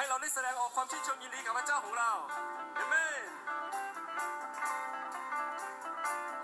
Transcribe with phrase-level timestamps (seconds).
[0.00, 2.10] ให้เราได้แสดงออกความชื่นชมยินดีกับพระเจ้าของเรา
[2.74, 3.22] เอเมน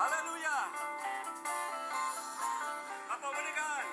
[0.01, 0.59] ฮาเลลูยา
[3.09, 3.85] มาปรบมือด้วยกัน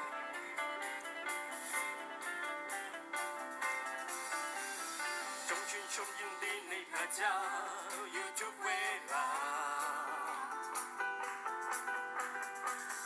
[5.50, 7.34] จงชื่นชมยินดีในพระเจ้า
[8.12, 8.70] อยู่ทุกเว
[9.14, 9.28] ลา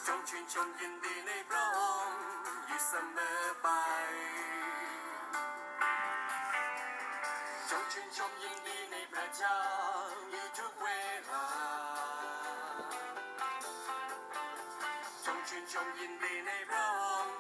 [0.08, 2.20] จงชื่นชมยินดีในพระองค์
[2.68, 3.87] อยู่เสมอไป
[8.08, 9.58] ชื่นชมยินดีในพระเจ้า
[10.32, 10.88] อยู่ทุกเว
[11.30, 11.46] ลา
[15.26, 17.36] จงชื่นชมยินดีในพระองค์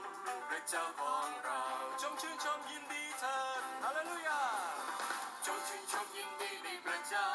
[0.50, 1.62] พระเจ้าของเรา
[2.02, 4.44] จงชื่นชมยินดีเถิดฮาเลลูยา
[5.46, 7.30] จงชื่นชมยินดีในพระเจ้า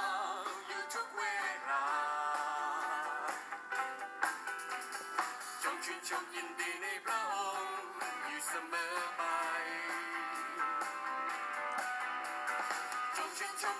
[0.67, 1.23] อยู่ทุกเว
[1.71, 1.85] ลา
[5.63, 6.62] จงชื่นชมยินดี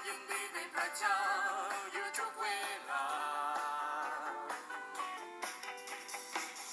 [0.03, 1.17] งชื่นชมยินดีในพระเจ้า
[1.93, 2.45] อยู่ทุกเว
[2.91, 3.05] ลา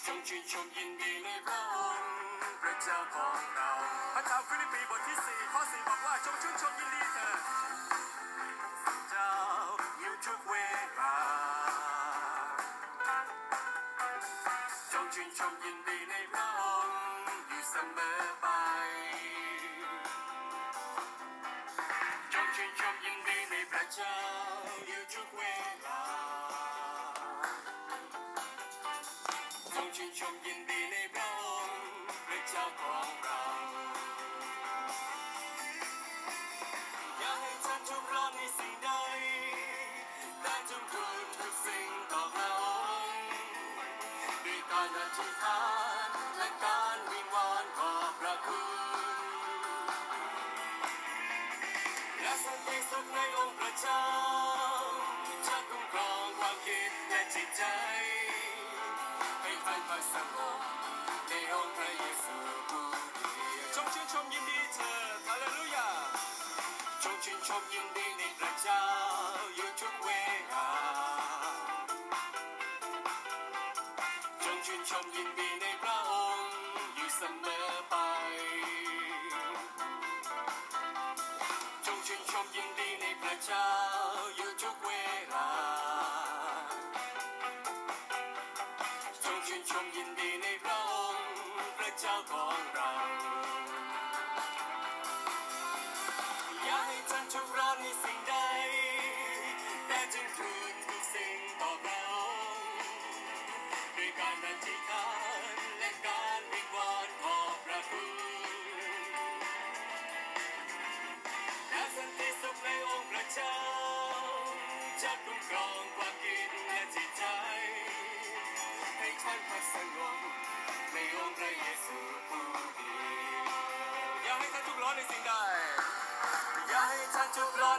[0.05, 2.09] จงชื่นชมยินดีในพระองค์
[2.61, 3.69] พระเจ้าของเรา
[30.19, 30.59] จงชื่นชมยิน
[67.49, 68.83] จงชื่นชมยินดีในพระเจ้า
[69.55, 70.09] อยู่ทุกเว
[70.51, 70.67] ลา
[74.43, 76.51] จงชื่นชมยินดีในพระองค์
[76.95, 77.21] อยู่เส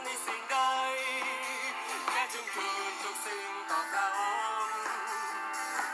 [0.05, 0.57] ในสิ่งใด
[2.09, 4.19] แค่จงทูลทุกสิ่งต่อพระอ
[4.65, 4.79] งค์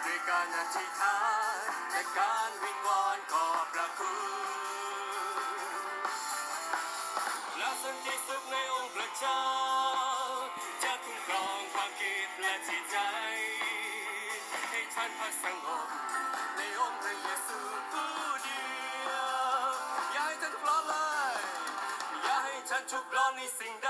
[0.06, 1.18] ด้วยการอธิษฐา
[1.54, 1.56] น
[1.92, 5.92] และการวิงวอนขอบพระคุณ
[7.58, 9.44] และสันติสุขในองค์พระเจ้า
[10.84, 12.98] จะคุ้มครองความคิดและจิตใจ
[14.70, 15.88] ให้ท่านพักสงบ
[16.58, 17.60] ในองค์พระเยซู
[17.92, 18.12] ผู้
[18.44, 18.62] เดี
[19.08, 19.68] ยว
[20.12, 20.96] อย่าให้ท่านทุกข์ร้อนเล
[21.34, 21.36] ย
[22.24, 23.90] อย่าให้ท่านทุกข์ร้อนในสิ่งใด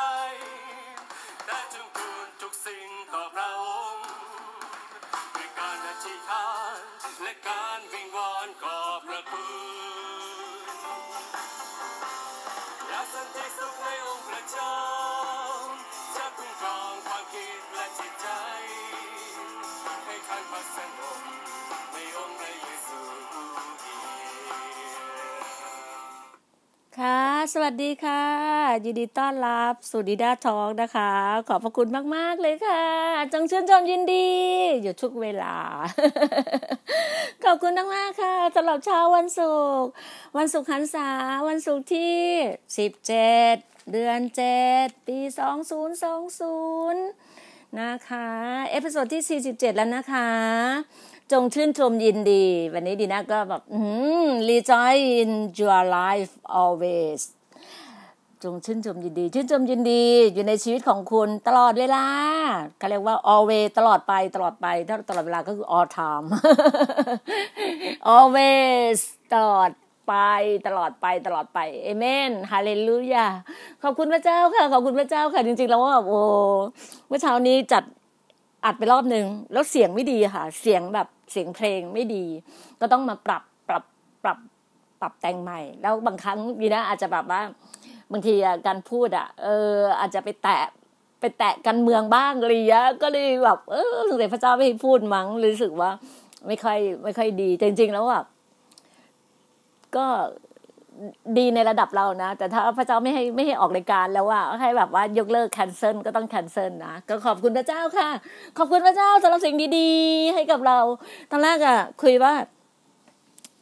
[27.53, 28.23] สวัสดีค่ะ
[28.85, 31.11] ยินดีต้อนรับสู่ดีน่า Talks นะคะ
[31.47, 32.83] ขอบพระคุณมาก ๆ เลยค่ะ
[33.33, 34.29] จงชื่นชมยินดี
[34.81, 35.55] อยู่ทุกเวลา
[37.44, 39.53] ขอบคุณมากๆค่ะสำหรับเช้าวันศุ
[39.83, 39.91] กร์
[40.38, 41.09] วันศุกร์หรรษา
[41.47, 42.21] วันศุกร์ที่
[42.95, 44.19] 17 เดือน
[44.63, 45.19] 7 ปี
[46.53, 48.27] 2020 นะคะ
[48.71, 50.29] episode ที่ 47 แล้วนะคะ
[51.31, 53.79] จงชื่นชมยินดี วันนี้ดีนะก็แบบอื
[54.25, 57.21] ม rejoice in your life always
[58.44, 60.04] จงชื่นชมยินดี ชื่นชมยินดี
[60.34, 62.06] อยู่ในชีวิตของคุณตลอดเวลา
[62.78, 66.28] เขาเรียกว่า always ตลอดไปตลอดไปถ้าตลอดเวลาก็คือ all time
[68.16, 69.00] always
[69.34, 69.69] ตลอด
[70.07, 70.13] ไป
[70.68, 73.25] ตลอดไปตลอดไปเอเมนฮาเลลูยา
[73.84, 76.22] ขอบคุณพระเจ้าค่ะ ขอบคุณพระเจ้าค่ะ จริงๆ แล้วว่าโอ้
[77.07, 77.84] เมื่อเช้านี้จัด
[78.66, 82.25] อัดไปรอบหนึ่งแล้วเสียงไม่ดีค่ะ เสียงแบบเสียงเพลงไม่ดี
[82.80, 83.84] ก็ต้องมาปรับปรับ
[84.24, 84.38] ปรับ
[85.00, 87.42] ปรับแต่งใหม่ แล้วบางครั้งวีนะอาจจะแบบว่า
[88.12, 88.33] บางที
[88.68, 90.63] การพูดอะ เออ อาจจะไปแตะ
[91.19, 95.89] ไปแตะกันเมืองบ้างเลยอะก็เลยแบบเออสงสัยพระเจ้าไม่ให้พูดมั้งรู้สึกว่า
[96.48, 98.25] ไม่ค่อยไม่ค่อยดีจริง ๆ แล้วแบบ
[99.95, 100.06] ก็
[101.38, 108.10] ดีในระดับเรานะ แต่ถ้าพระเจ้าไม่ให้ไม่ให้ออกรายการแล้วว่าให้แบบว่ายกเลิกแคนเซิลก็ต้องแคนเซิลนะก็ขอบคุณพระเจ้าค่ะ
[108.57, 110.80] ขอบคุณพระเจ้าสำหรับสิ่งดีๆ ให้กับเรา
[111.31, 112.33] ตอนแรกอะคุยว่า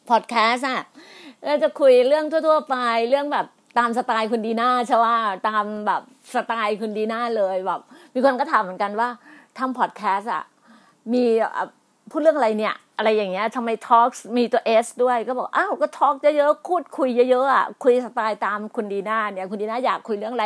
[0.09, 0.81] พอดแคสต์อะ
[1.45, 2.75] เราจะคุยเรื่องทั่ว ๆ ไป
[3.09, 3.45] เรื่องแบบ
[3.77, 5.15] ตามสไตล์คุณดีน่าใช่ว่า
[5.47, 6.01] ตามแบบ
[6.35, 7.81] สไตล์คุณดีน่าเลยแบบ
[8.13, 9.09] มีคนก็ถามเหมือนกันว่า
[9.57, 10.43] ทำพอดแคสต์อะ
[11.13, 11.23] มี
[12.11, 20.45] พูดเรื่องอะไรเนี่ย อะไรอย่างเงี้ยทำไม talk มีตัว S ด้วยก็บอกอ้าวก็ talk เยอะๆพูดคุยเยอะๆอะคุยสไตล์ตามคุณดีน่าเนี่ย คุณดีน่าอยากคุยเรื่องอะไร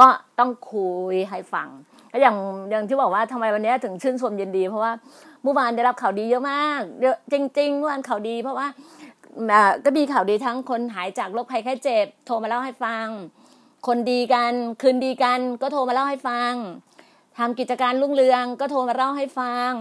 [0.00, 0.06] ก็
[0.38, 1.68] ต้องคุยให้ฟัง
[2.12, 2.36] ก็อย่าง
[2.70, 4.92] อย่างที่บอกว่าทำไมวันนี้ถึงชื่นชมยินดี เพราะว่า
[5.42, 8.66] เมื่อวานได้รับข่าวดีเยอะมากเยอะจริงๆเมื่อวานข่าวดีเพราะว่า
[9.84, 13.06] ก็มีข่าวดีทั้งคนหายจากโรคภัยไข้เจ็บ โทรมาเล่าให้ฟัง
[13.86, 14.52] คนดีกัน
[14.82, 16.52] คืนดีกันก็โทรมาเล่าให้ฟัง
[17.38, 19.72] ทำกิจการรุ่งเรืองก็โทรมาเล่าให้ฟัง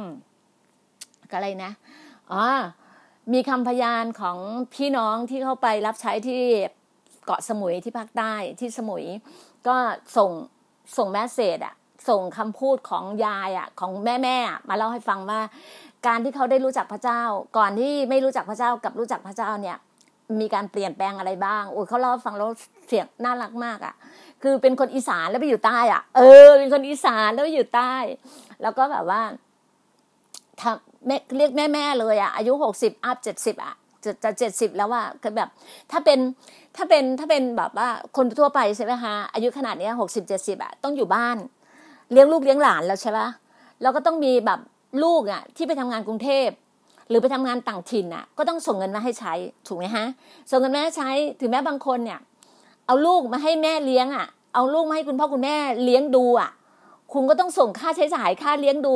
[1.31, 1.71] อะไรนะ
[2.31, 2.43] อ๋อ
[3.33, 4.37] มีคำพยานของ
[4.73, 6.43] พี่น้องที่เข้าไปรับใช้ที่
[7.25, 9.05] เกาะสมุยที่ภาคใต้ที่สมุย
[9.67, 9.75] ก็
[10.17, 10.31] ส่ง
[10.97, 11.75] ส่งแมสเซจอะ
[12.09, 14.37] ส่งคำพูดของยายอะของแม่แม่
[14.69, 15.41] มาเล่าให้ฟังว่า
[16.07, 17.21] การที่เขาได้รู้จักพระเจ้า
[17.57, 19.77] ก่อนที่ไม่รู้จักพระเจ้ากับรู้จักพระเจ้าเนี่ย
[20.41, 22.49] มีการเปลี่ยนแปลงอะไรบ้างโอ้เขาเล่าฟังแล้ว
[22.87, 23.93] เสียงน่ารักมากอะ่ะ
[24.41, 27.93] คือเป็นคนอีสานแล้วไปอยู่ใต้อะ่ะ เออ เป็นคนอีสานแล้วไปอยู่ใต้
[28.61, 29.21] แล้วก็แบบว่า
[30.61, 31.07] ทำ
[31.37, 33.73] เรียกแม่แม่เลยอะอายุหกสิบอัพเจ็ดสิบอะ
[34.03, 35.49] จะจะเจ็ดสิบแล้วว่าคือแบบ
[35.91, 36.19] ถ้าเป็น
[36.75, 41.37] ถ้าเป็นถ้าเป็นแบบว่าคนทั่วไปใช่ไหมคะอายุขนาดนี้หกสิบเจ็ดสิบอะต้องอยู่บ้าน
[42.11, 43.27] เลี้ยงลูกเลี้ยงหลานแล้วใช่ปะ
[43.81, 44.59] แล้วก็ต้องมีแบบ
[45.03, 46.49] ลูกอะที่ไปทำงานกรุงเทพ
[47.09, 49.33] หรือไปทำงานต่างถิ่นอะก็ต้องส่งเงินมาให้ใช้
[49.67, 50.05] ถูกไหมฮะ
[50.49, 51.09] ส่งเงินมาให้ใช้
[51.39, 52.19] ถึงแม้บางคนเนี่ย
[52.85, 56.49] เอาลูกมาให้แม่เลี้ยงอะเอาลูกมาให้คุณพ่อคุณแม่เลี้ยงดูอะ
[57.13, 58.95] คุณก็ต้องส่งค่าใช้จ่ายค่าเลี้ยงดู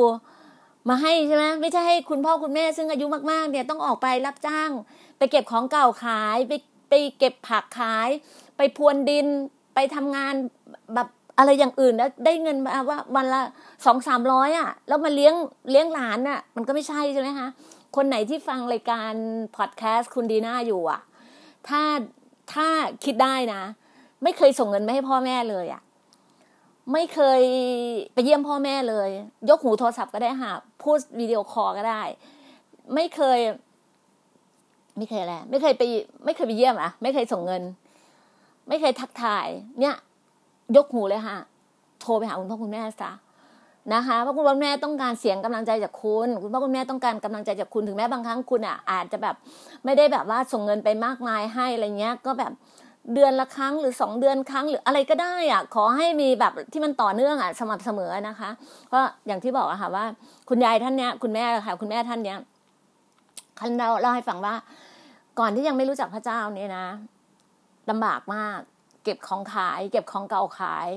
[0.88, 4.70] มาให้ใช่ไหมไม่ใช่ให้คุณพ่อคุณแม่ซึ่งอายุมากๆเนี่ยต้องออกไปรับจ้าง
[5.18, 6.52] ไปเก็บของเก่าขายไป
[6.88, 8.08] ไปเก็บผักขาย
[8.56, 9.26] ไปพรวนดิน
[9.74, 10.34] ไปทำงาน
[10.94, 13.40] แบบ อะไรอย่างอื่นแล้วได้เงินมาว่าวันละ
[13.86, 15.34] สองสามร้อยอะ แล้วมาเลี้ยง
[15.70, 17.48] เลี้ยงหลานอะ มันก็ไม่ใช่ใช่ไหมคะ
[17.96, 19.12] คนไหนที่ฟังรายการ
[19.56, 21.00] พอดแคสต์คุณดีน่าอยู่อะ
[21.68, 21.82] ถ้า
[22.52, 22.66] ถ้า
[23.04, 23.62] คิดได้นะ
[24.22, 25.82] ไม่เคยส่งเงินมาให้พ่อแม่เลยอะ
[26.92, 27.42] ไม่เคย
[28.14, 29.08] ไปเยี่ยมพ่อแม่เลย
[29.48, 30.52] ยกหูโทรศัพท์ก็ได้ค่ะ
[30.82, 32.02] พูดวิดีโอคอลก็ได้
[32.94, 33.38] ไม่เคย
[34.96, 35.82] ไม่เคยอะไรไม่เคยไป
[36.24, 37.62] ไม่เคยไปเยี่ยมอะ ไม่เคยส่งเงิน
[38.68, 39.46] ไม่เคยทักทาย
[39.80, 39.96] เนี่ย
[40.76, 41.36] ยกหูเลยค่ะ
[42.00, 43.10] โทรไปหาคุณพ่อคุณแม่ซะ
[43.94, 49.34] นะคะเพราะคุณพ่อคุณแม่ต้องการเสียงกำลังใจจากคุณ คุณพ่อคุณแม่ต้องการกำลังใจจากคุณถึงแม้บางครั้งคุณอะอาจจะแบบ
[49.84, 52.52] ไม่ได้แบบว่าส่งเงินไปมากมายให้อะไรเงี้ย ก็แบบ
[53.14, 58.50] เดือนละครั้งหรือสองเดือนครั้งหรืออะไรก็ได้อะขอให้มีแบบที่มันต่อเนื่องอะสม่ำเสมอนะคะ
[58.88, 60.04] เพราะอย่างที่บอกอะค่ะว่า
[60.48, 62.38] คุณยายท่านเนี้ย คุณแม่ค่ะ คุณแม่ท่านเนี้ย
[63.60, 64.54] คันเราเล่าให้ฟังว่า
[65.38, 66.86] ก่อนที่ยังไม่รู้จักพระเจ้าเนี่ยนะ
[67.90, 68.60] ลำบากมาก
[69.08, 70.88] ก็บของขาย เก็บของเก่าขาย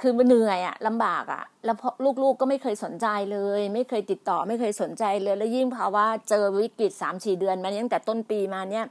[0.00, 1.76] คือมันเหนื่อยอะลำบากอะแล้ว
[2.22, 8.84] ลูกๆก็ไม่เคยสนใจเลย ไม่เคยติดต่อ ไม่เคยสนใจเลย แล้วยิ่งภาวะเจอวิกฤตสามสี่เดือนมาตั้งแต่ต้นปีมาเนี่ย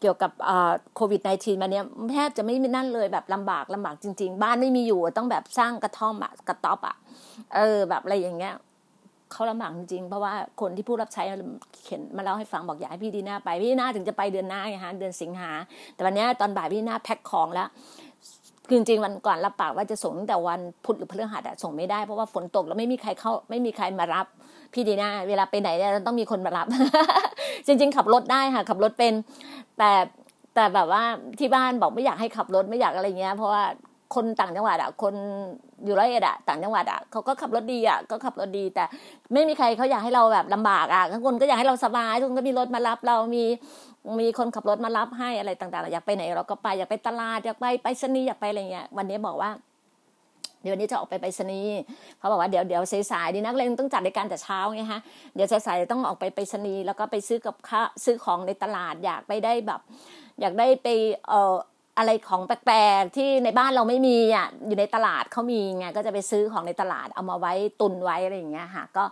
[0.00, 0.32] เกี่ยวกับ
[0.94, 6.96] โควิด -19 มาเนี้ยแทบจะไม่มีนั่นเลยแบบลำบากลำบากจริง ๆ บ้านไม่มีอยู่ต้องแบบสร้างกระท่อมอะกระต๊อบอะ
[7.54, 8.54] เออแบบอะไรอย่างเงี้ย
[9.34, 11.22] เขาลำบากจริงเพราะว่าคนที่ผู้รับใช้
[11.84, 15.50] เขียนมาเล่าให้ฟังบอกอยากให้พี่ดีหน้าไปพี่ดีหน้าถึงจะไปเดือนหน้าไงฮะเดือนสิงหา
[15.94, 17.68] แต่วันนี้ตอนบ่ายพี่ดีหน้าแพ็คของแล้ว
[18.68, 24.26] คือจริงวันก่อนรับปากว่าจะส่งตั้งแต่วันพุธหรือพฤหัสอะส่งไม่ได้เพราะว่าฝนตกแล้วไม่มีใครเข้าไม่มีใครมารับ
[24.74, 26.66] พี่ดีน่าเวลาไปไหนเนี่ยต้องมีคนมารับ
[27.66, 29.12] จริง ๆ ขับรถได้ค่ะ ขับรถเป็น
[29.78, 29.90] แต่
[30.54, 31.02] แต่แบบว่า
[31.38, 33.62] ที่บ้านบอกไม่อยากให้ขับรถไม่อยากอะไรเงี้ย เพราะว่า
[34.14, 35.14] คนต่างจังหวัดอะคน
[35.84, 38.84] อยู่ร้อยเอ็ดอะต่างจังหวัดอะเขาก็ขับรถดีอะก็ขับรถดี แต่
[39.32, 43.44] ไม่มีใครเขาอยากให้เราแบบลำบากอะทุกคนก็อยากให้เราสบายทุกคนก็มีรถมารับเรามี
[44.20, 49.50] มีคนขับรถมารับให้อะไรต่างๆ อยากไปไหนเราก็ไปอยากไปตลาดอยากไปไปสนีอยากไปอะไรเงี้ยวันนี้บอกว่า
[50.62, 51.60] เดี๋ยวนี้จะออกไปไปสนี
[52.18, 55.00] เขาบอกว่าเดี๋ยวเดี๋ยวสายๆดีนักเลงต้องจัดในการแต่เช้าไงฮะ
[55.34, 59.80] เดี๋ยวสายๆต้องออกไปไปสนีแล้วก็ไปซื้อกับข้าซื้อของในตลาดอยากไปได้แบบ
[60.40, 60.88] อยากได้ไป
[61.28, 61.54] เออ
[61.98, 69.04] อะไรของแปลกๆที่ในบ้านเราไม่มีอะอยู่ในตลาดเขามีไงก็จะไปซื้อของในตลาดเอามาไว้ตุนไว้อะไรอย่างเงี้ยค่ะ ก็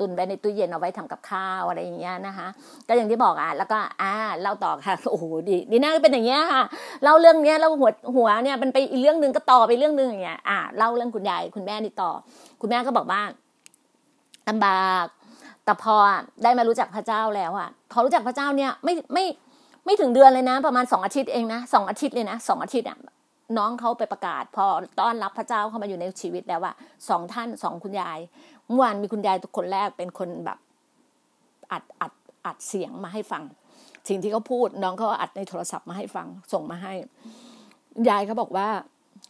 [0.00, 2.46] ตุนไว้ในตู้เย็นเอาไว้ทำกับข้าวอะไรอย่างเงี้ยนะคะ
[2.88, 6.62] ก็อย่างที่บอกอะแล้วก็อ่าเล่าต่อค่ะโอ้โหดีดีน่าก็เป็นอย่างเงี้ยค่ะ
[7.02, 12.10] เล่าเรื่องเนี้ยแล้วหัวหัวเนี่ยมันไปอีกเรื่องหนึ่งก็ต่อไปเรื่องหนึ่งอย่างเงี้ยอ่าเล่าเรื่องคุณยายคุณแม่นี่ต่อ
[12.60, 13.20] คุณแม่ก็บอกว่า
[14.48, 15.06] ลำบาก
[15.64, 15.94] แต่พอ
[16.42, 19.24] ได้มารู้จักพระเจ้าแล้วอะพอรู้จักพระเจ้าเนี่ยไม่ไม่
[19.84, 22.98] ไม่ถึงเดือนเลยนะ ประมาณสองอาทิตย์เองนะสองอาทิตย์เลยนะสองอาทิตย์อะ
[23.58, 24.64] น้องเขาไปประกาศ พอ
[25.00, 26.72] ต้อนรับพระเจ้าเข้ามาอยู่ในชีวิตแล้วว่า
[27.08, 28.18] สองท่านสองคุณยาย
[28.66, 30.58] เมื่อวานมีคุณยายคนแรกเป็นคนแบบ
[31.72, 32.12] อัดอัด
[32.46, 33.42] อัดเสียงมาให้ฟัง
[34.08, 36.92] สิ่งที่เขาพูด น้องเขาอัดในโทรศัพท์มาให้ฟัง ส่งมาให้
[38.08, 38.66] ยายเขาบอกว่า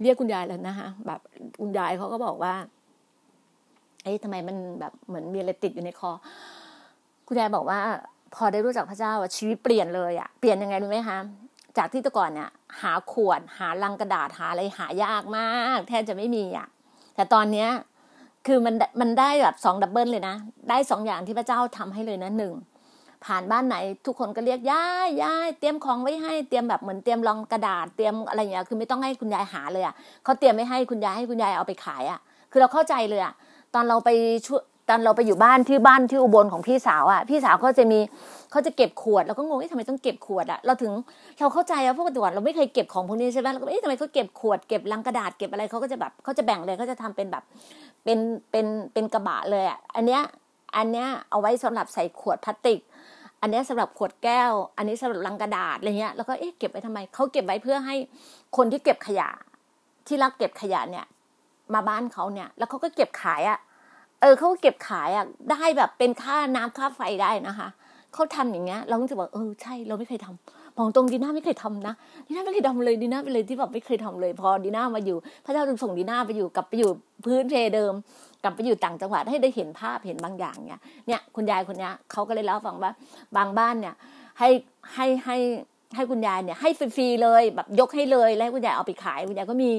[0.03, 1.21] เรียกคุณยายแล้วนะคะแบบ
[1.61, 2.55] คุณยายเขาก็บอกว่า
[4.05, 6.11] เอ๊ะทำไมมันแบบเหมือนมีอะไรติดอยู่ในคอ
[7.27, 7.79] คุณยายบอกว่า
[8.37, 11.19] พอได้รู้จักพระเจ้าชีวิตเปลี่ยนเลยอะเปลี่ยนยังไงรู้ไหมคะ
[11.77, 12.51] จากที่แต่ก่อนเนี่ย
[12.81, 16.67] หาขวดหาลังกระดาษหาอะไรหายากมาก แทบจะไม่มีอะ
[17.15, 17.69] แต่ตอนเนี้ย
[18.47, 20.37] คือมันมันได้แบบสอง double เลยนะ
[20.71, 22.55] ได้สองอย่างที่พระเจ้าทำให้เลยนะหนึ่ง
[23.25, 23.77] ผ่านบ้านไหน
[24.07, 33.35] ทุกคนก็เรียกยายยายเตรียมของไว้ให้เตรียมแบบเหมือนเตรียมรองกระดาษเตรียมอะไรอย่างเงี้ยคือไม่ต้องให้คุณยายหาเลยอะเขาเตรียมไม่ให้คุณยายให้คุณยายเอาไปขายอะ คือเราเข้าใจเลยอะ
[33.75, 34.11] ตอนเราไป
[34.47, 38.01] ช่วย ตอนเราไปอยู่บ้านที่บ้านที่อุบลของพี่สาวอะ พี่สาวเขาจะมี
[38.51, 40.93] เขาจะเก็บขวดเราก็งงว่าทำไมต้องเก็บขวดอะเราถึง
[41.39, 47.45] เราเข้าใจอะพวกตะวันเราไม่เคยเก็บของพวกนี้ใช่ไหมเราก็เอ๊ะทำไมเขาเก็บขวดเก็บลังกระดาษเก็บอะไรเขาก็จะแบบเขาจะแบ่งเลยเขาจะทำเป็นแบบ
[48.05, 48.19] เป็น
[48.51, 50.23] เป็นเป็นกระบะเลยอะอันเนี้ย
[50.77, 52.79] อันเนี้ยเอาไว้สำหรับใส่ขวดพลาสติก
[53.41, 57.97] อันนี้สำหรับขวดแก้ว อันนี้สำหรับลังกระดาษอะไรเงี้ยแล้วก็เอ๊ะเก็บไว้ทำไมเขาเก็บไว้เพื่อให้
[58.57, 59.29] คนที่เก็บขยะ
[60.07, 61.07] ที่รักเก็บขยะเนี่ย
[61.75, 63.59] มาบ้านเขาเนี่ย แล้วเขาก็เก็บขายอะ
[64.25, 67.69] เออเขาเก็บขายอะได้แบบเป็นค่าน้ำค่าไฟได้นะคะ
[68.15, 71.95] เขาทำอย่างเงี้ยเราก็จะบอกเออใช่เราไม่เคยทำบอกตรงดีน่าไม่เคยทำนะ
[72.27, 76.91] ดีน่าไม่เคยทำเลยดีน่าเป็นเลยที่แบบไม่เคยทำเลย พอดีน่ามาอยู่ พระเจ้าจึงส่งดีน่าไปอยู่กลับไปอยู่
[77.25, 77.93] พื้นเพเดิม
[78.43, 82.93] กลับไปอยู่ต่างจังหวัดให้ได้เห็นภาพเห็นบางอย่างเนี่ยเนี่ยคุณยายคนนี้เขาก็เลยเล่าฟังว่า
[83.37, 83.95] บางบ้านเนี่ย
[84.39, 84.49] ให้
[84.95, 85.37] ให้ให้
[85.97, 89.71] ให้คุณยายเนี่ยให้ฟรีๆเลยแบบยกให้เลยแล้วคุณยายเอาไปขายคุณยายก็มี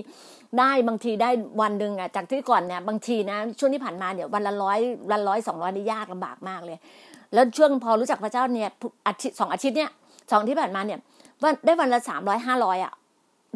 [0.59, 1.29] ได้บางทีได้
[1.61, 4.79] วันหนึ่งอะจากที่ก่อนเนี่ยบางทีนะช่วงที่ผ่านมาเนี่ยวันละร้อย
[5.11, 6.77] วันร้อยสองร้อยนี่ยากลำบากมากเลย
[7.33, 8.69] แล้วช่วงพอรู้จักพระเจ้าเนี่ย
[9.07, 9.91] อาทิตย์สองอาทิตย์เนี่ย
[10.31, 10.99] สองที่ผ่านมาเนี่ย
[11.43, 12.93] วันได้วันละสามร้อยห้าร้อยอะ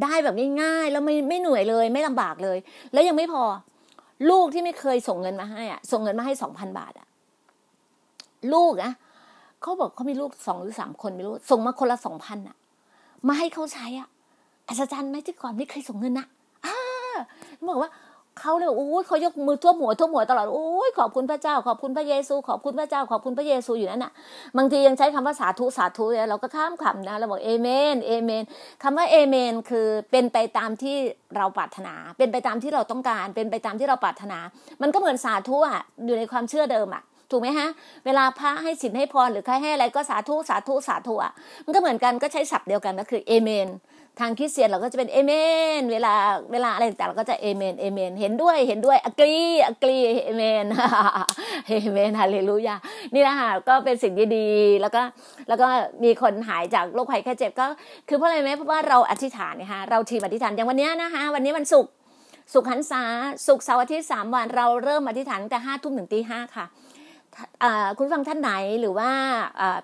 [0.04, 2.58] ได้แบบง่ายๆแล้วไม่ไม่เหนื่อยเลยไม่ลำบากเลย
[2.94, 3.44] แล้วยังไม่พอ
[4.30, 7.08] ลูกที่ไม่เคยส่งเงินมาให้อะส่งเงินมาให้สองพันบาทอะ
[8.54, 8.92] ลูกนะ
[9.62, 12.56] เขาบอกเขามีลูกสองหรือสามคนไม่รู้ส่งมาคนละสองพันอะ
[13.28, 14.08] มาให้เขาใช้อะ
[14.68, 16.49] อัศจรรย์ไหมที่ก่อนไม่เคยส่งเงินนะอ่า
[17.70, 17.92] บอกว่า
[18.44, 24.12] เขาเลยโอ้ยเขายกมือท่วมหัวท่วมหัวตลอดโอ้ยขอบคุณพระเจ้า ขอบคุณพระเยซู ขอบคุณพระเจ้า ขอบคุณพระเยซูอยู่นั่นน่ะ
[24.58, 28.44] บางทียังใช้คำว่าสาธุสาธุเนี่ยเราก็ข้ามคำนะเราบอกเอเมนเอเมน
[28.84, 30.96] คำว่าเอเมน คือเป็นไปตามที่
[31.38, 34.40] เราปรารถนา เป็นไปตามที่เราต้องการ เป็นไปตามที่เราปรารถนา
[34.82, 37.68] มันก็เหมือนสาธุอะอยู่ในความเชื่อเดิมอะถูกไหมฮะ
[38.06, 41.34] เวลาพระให้ศีลให้พรหรือใครให้อะไรก็สาธุสาธุสาธุอะ
[41.66, 43.68] มันก็เหมือนกันก็ใช้ศัพท์เดียวกันก็คือเอเมน
[44.20, 45.32] ทางคริสเตียนเราก็จะเป็นเอเม
[45.80, 46.14] น เวลา
[46.52, 50.66] เวลาอะไรต่างเราก็จะเอเมนเอเมน เห็นด้วยเห็นด้วย agree agree เอเมน
[51.68, 52.76] เอเมนฮาเลลูยา
[53.14, 55.02] นี่แหละคะก็เป็นสิ่งดีๆแล้วก็
[55.48, 55.68] แล้วก็
[56.04, 57.66] มีคนหายจากโรคภัยแค่เจ็บก็
[58.08, 61.92] คือเพราะอะไรไหมเพราะว่าเราอธิษฐานนะคะเราทีมอธิษฐานอย่างวันนี้นะคะ วันนี้วันศุกร์
[62.54, 63.04] สุขหันษา
[63.48, 66.66] สุขเสาร์อาทิตย์สามวันเราเริ่มอธิษฐานตั้งแต่ห้าทุ่มถึงตีห้าค่ะ
[67.98, 69.10] คุณฟังท่านไหนหรือว่า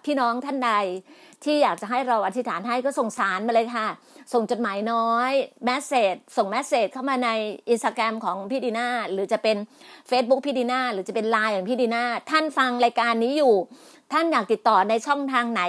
[0.06, 0.72] พี่น้องท่านใด
[1.44, 3.88] ที่อยากจะให้เราอธิษฐานให้ก็ส่งสารมาเลยค่ะ
[4.34, 5.32] ส่งจดหมายน้อย
[5.65, 7.30] แมสเซจส่งแมสเซจเข้ามาใน
[7.70, 9.58] อินสตาแกรมของพี่ดีนาหรือจะเป็น
[10.10, 13.54] Facebook พี่ดีนาหรือจะเป็นไลน์ของพี่ดีนาท่านฟังรายการนี้อยู่
[14.13, 15.62] ท่านอยากติดต่อในช่องทางไหน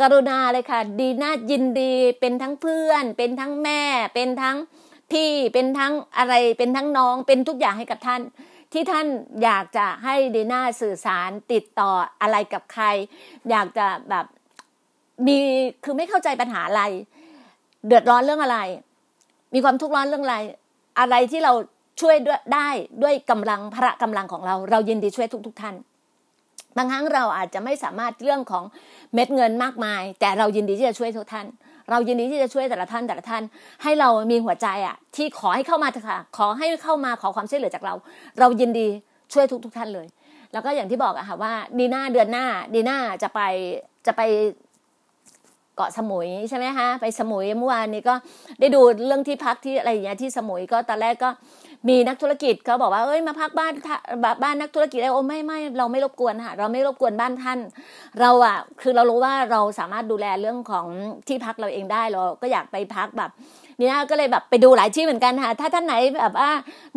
[0.00, 3.82] กรุณาเลยค่ะ ดีน่ายินดีเป็นทั้งเพื่อน เป็นทั้งแม่
[4.14, 4.56] เป็นทั้ง
[5.12, 8.22] พี่เป็นทั้งอะไรเป็นทั้งน้องเป็นทุกอย่างให้กับท่าน
[8.72, 9.06] ที่ท่าน
[9.44, 11.90] อยากจะให้ดีน่าสื่อสารติดต่อ
[12.22, 12.84] อะไรกับใคร
[13.50, 14.26] อยากจะแบบ
[15.26, 15.38] มี
[15.84, 16.82] คือไม่เข้าใจปัญหาอะไร
[17.86, 18.58] เดือดร้อนเรื่องอะไร
[19.54, 20.36] มีความทุกข์ร้อนเรื่องอะไร
[21.00, 21.52] อะไรที่เรา
[22.00, 22.16] ช่วย
[22.54, 22.68] ได้
[23.02, 25.74] ด้วยกำลังพระกำลังของเรา เรายินดีช่วยทุกทุกท่าน
[26.76, 28.64] บางครั้งเราอาจจะไม่สามารถเรื่องของ
[29.14, 31.46] เม็ดเงินมากมาย แต่เรายินดีที่จะช่วยทุกท่าน
[31.90, 33.42] เรายินดีที่จะช่วยแต่ละท่านแต่ละท่าน
[33.82, 37.94] ให้เรามีหัวใจอะ ที่ขอให้เข้ามาเถอะค่ะขอให้เข้ามาขอความช่วยเหลือจากเรา
[38.38, 38.88] เรายินดี
[39.32, 40.06] ช่วยทุกทุกท่านเลย
[40.52, 43.40] แล้วก็อย่างที่บอกอะค่ะว่าดีหน่าเดือนหน้าดีหน่าจะไป
[44.06, 44.22] จะไป
[45.76, 48.14] เกาะสมุยใช่ไหมฮะไปสมุยเมื่อวานนี้ก็
[48.60, 51.30] ได้ดูเรื่องที่พักที่อะไรอย่างเงี้ยที่สมุยก็ตอนแรกก็
[51.88, 53.72] มีนักธุรกิจเขาบอกว่าเอ้ยมาพักบ้าน
[54.42, 57.58] บ้านนักธุรกิจไอโอ้ไม่ไม่เราไม่รบกวนค่ะเราไม่รบกวนบ้านท่าน
[58.20, 60.86] เราอะคือเรารู้ว่าเราสามารถดูแลเรื่องของ
[61.28, 63.30] ที่พักเราเองได้เราก็อยากไปพักแบบ
[63.78, 66.50] นี่นะก็เลยแบบไปดูหลายที่เหมือนกันค่ะ ถ้าท่านไหนแบบว่า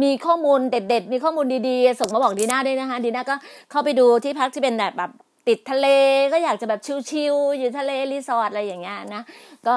[0.03, 3.35] มีข้อมูลเด็ด ๆ มีข้อมูลดีๆ ส่งมาบอกดีน่าด้วยนะคะดีน่าก็
[3.71, 5.11] เข้าไปดูที่พักที่เป็นแบบ
[5.47, 5.87] ติดทะเล
[6.33, 9.23] ก็อยากจะแบบชิลๆอยู่ทะเลรีสอร์ทอะไรอย่างเงี้ยนะ
[9.67, 9.75] ก็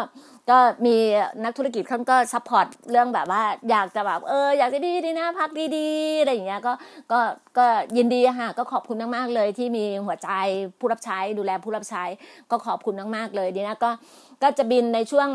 [0.51, 0.97] ก็มี
[1.45, 6.73] นักธุรกิจเขาก็ support เรื่องแบบว่าอยากจะแบบเอออยากจะดีดีนะพักดีๆอะไรอย่างเงี้ยก็
[7.13, 7.21] ก็
[7.59, 10.31] ก็ยินดีค่ะก็ขอบคุณมากๆเลยที่มีหัวใจ
[10.79, 12.05] ผู้รับใช้ดูแลผู้รับใช้
[12.51, 13.91] ก็ขอบคุณมากๆเลยดีนะก็
[14.43, 15.29] ก็จะบินในช่วง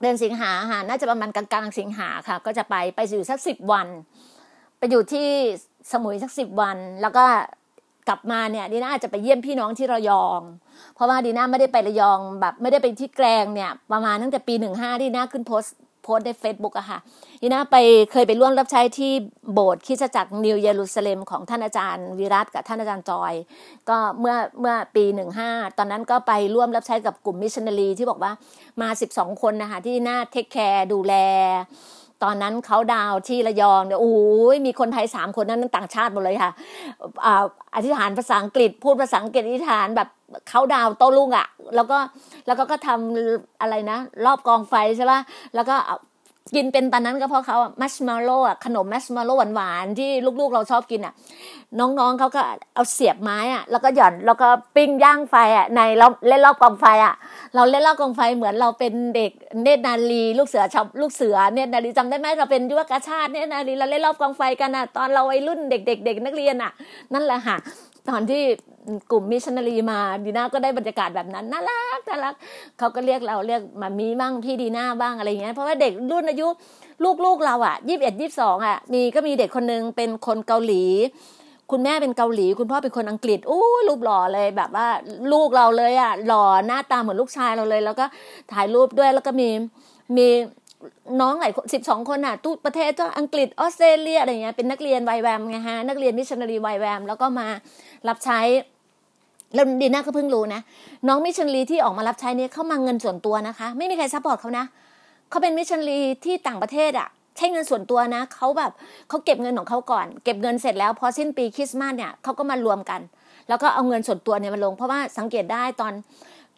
[0.00, 3.86] เดือนสิงหาค่ะน่าจะประมาณกลางๆสิงหาค่ะ ก็จะไปไปอยู่สักสิบวัน
[4.78, 5.28] ไปอยู่ที่
[5.92, 7.24] สมุยสักสิบวัน แล้วก็
[8.08, 10.40] กลับมาเนี่ยดีน่าอาจจะไปเยี่ยมพี่น้องที่ระยอง
[10.94, 15.64] เพราะว่าดีน่าไม่ได้ไประยองแบบไม่ได้ไปที่แกลงเนี่ยประมาณตั้งแต่ปีหนึ่งห้าดีน่าขึ้น post
[16.04, 16.98] post ในเฟซบุ๊กอะค่ะ
[17.42, 17.76] ดีน่าไป
[18.12, 19.12] เคยไปร่วมรับใช้ที่
[19.52, 23.34] โบสถ์คริสตจักรนิวเยรูซาเล็มของท่านอาจารย์วิรัตกับท่านอาจารย์จอย
[23.88, 28.32] ก็เมื่อเมื่อปีหนึ่งห้าตอนนั้นก็ไปร่วมรับใช้กับกลุ่มมิชชันนารีที่บอกว่า
[28.80, 31.14] มาสิบสองคนนะคะดีน่า take care ดูแล
[32.22, 34.14] ตอนนั้นเขาดาวที่ระยองเนี่ยโอ้
[34.54, 36.52] ยมีคนไทยสามคนนั้นต่างชาติหมดเลยค่ะ
[37.74, 40.08] อธิษฐานภาษาอังกฤษ พูดภาษาอังกฤษอธิษฐานแบบ
[40.48, 41.46] เขาดาวโต้ลุงอะ
[41.76, 41.98] แล้วก็
[42.46, 45.20] แล้วก็ก็ทำอะไรนะ รอบกองไฟใช่ป่ะ
[45.54, 45.76] แล้วก็
[46.54, 51.14] กินเป็นตอนนั้นก็เพราะเขาอะมัชมาโล่อะขนมมัชมาโล่หวานๆที่ลูกๆเราชอบกินอะ
[51.78, 52.40] น้องๆเขาก็
[52.74, 57.14] เอาเสียบไม้อะแล้วก็หย่อนแล้วก็ปิ้งย่างไฟอะในเราเล่นรอบกองไฟอะ
[57.54, 59.32] เราเล่นรอบกองไฟเหมือนเราเป็นเด็ก
[59.62, 66.70] เนตรนารีลูกเสือชาวลูกเสือเนตรนารีจำได้ไหมเราเป็นยุวกาชาดเนตรนารีเราเล่นรอบกองไฟกันอะตอนเราวัยรุ่นเด็กๆเด็กนักเรียนอะ
[67.12, 67.56] นั่นแหละค่ะ
[68.08, 68.42] ตอนที่
[69.10, 72.34] กลุ่มมิชชันนารีมาดีน่าก็ได้บรรยากาศแบบนั้นน่ารักน่ารัก
[72.78, 76.48] เขาก็เรียกเราเรียก mommy บ้างพี่ดีน่าบ้างอะไรเงี้ยเพราะว่าเด็กรุ่นอายุ
[77.24, 80.84] ลูกๆเราอะยี่สิบเอ็ดยี่สิบสองอะมีก็มีเด็กคนนึงเป็นคนเกาหลี
[81.70, 84.88] คุณแม่เป็นเกาหลี คุณพ่อเป็นคนอังกฤษอู้รูปหล่อเลยแบบว่า
[85.32, 88.04] ลูกเราเลยอะหล่อหน้าตาเหมือนลูกชายเราเลย แล้วก็
[88.52, 89.48] ถ่ายรูปด้วยแล้วก็มี
[90.16, 90.26] มี
[91.20, 97.46] น้องหลายสิบสองคนอะทุกประเทศก็อังกฤษออสเตรเลียอะไรเงี้ยเป็นนักเรียน YWAM ไงฮะนักเรียนมิชชันนารี YWAM แล้วก็มา
[98.08, 98.40] รับใช้
[99.54, 100.60] แล้วดีน่าก็เพิ่งรู้นะ
[101.08, 104.64] น้องมิชชันนารีที่ออกมารับใช้นี้เขาเอาเงินส่วนตัวนะคะ ไม่มีใคร support เขานะ
[105.30, 108.72] เขาเป็นมิชชันนารีที่ต่างประเทศอะใช้เงินส่วนตัวนะเขาแบบ
[109.08, 113.00] เขาเก็บเงินของเขาก่อน เก็บเงินเสร็จแล้วพอสิ้นปีคริสต์มาสเนี่ยเขาก็มารวมกัน
[113.48, 115.92] แล้วก็เอาเงินส่วนตัวเนี่ยมาลง เพราะว่าสังเกตได้ตอน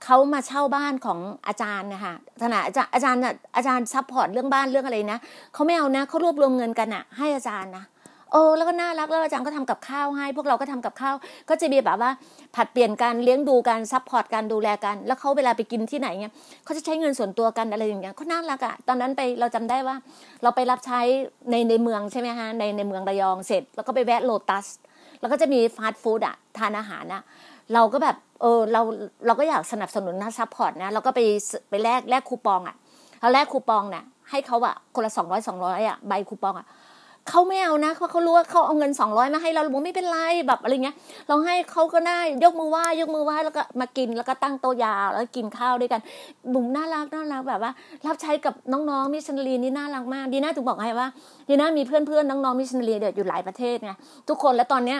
[0.04, 3.22] เขามาเช่าบ้านของอาจารย์นะคะขณะอาจารย์อาจารย์
[3.56, 5.18] อาจารย์ support เรื่องบ้านเรื่องอะไรนะ
[5.54, 7.84] เขาไม่เอานะเขารวบรวมเงินกันอะให้อาจารย์นะ
[8.32, 11.14] โอ้แล้วก็น่ารักแล้วอาจารย์ก็ทำกับข้าวให้ พวกเราก็ทำกับข้าว
[11.48, 12.10] ก็จะมีแบบว่า
[12.54, 16.34] ผัดเปลี่ยนการเลี้ยงดูการ support การดูแลกัน แล้วเขาเวลาไปกินที่ไหนเงี้ย
[16.64, 19.96] เขาจะใช้เงินส่วนตัวกันอะไรอย่างเงี้ยเขาน่ารักอะตอนนั้นไปเราจำได้ว่า
[20.42, 21.00] เราไปรับใช้
[21.50, 24.66] ในในเมืองใช่ไหมคะในในเมืองระยองเสร็จ แล้วก็ไปแวะโลตัส
[25.20, 27.22] แล้วก็จะมี fast food อะทานอาหารอะ
[27.74, 28.80] เราก็แบบเออเรา
[29.26, 31.20] เราก็อยากสนับสนุนนะ support นะเราก็ไป
[31.70, 32.76] ไปแลกแลกคูปองอะ
[33.20, 36.66] เราแลกคูปองเนี่ยให้เขาอะคนละสองร้อยสองร้อยอะใบคูปองอะ
[37.28, 40.96] เขาไม่เอานะเพราะเขารู้ว่าเขาเอาเงินสองร้อยมาให้เราบอกไม่เป็นไรแบบอะไรเงี้ย
[41.28, 46.00] เราให้เขาก็ได้ยกมือไหว้ยกมือไหว้แล้วก็มากินแล้วก็ตั้งโต๊ะยาวแล้วกินข้าวด้วยกัน
[46.52, 47.72] บุ๋มน่ารักน่ารักแบบว่า
[48.06, 51.08] รับใช้กับน้องๆมิชชันนารีนี่น่ารักมากดีน่าถึงบอกให้ว่า
[51.48, 53.92] ดีน่ามีเพื่อนๆน้องๆมิชชันนารีเดี๋ยวอยู่หลายประเทศไง
[54.28, 54.98] ทุกคนแล้วตอนเนี้ย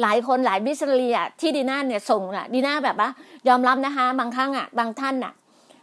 [0.00, 3.10] หลายคนหลายมิชชันนารีที่ดีน่าเนี่ยส่งอะดีน่าแบบว่า
[3.48, 5.32] ยอมรับนะคะ บางครั้งอะบางท่านอะ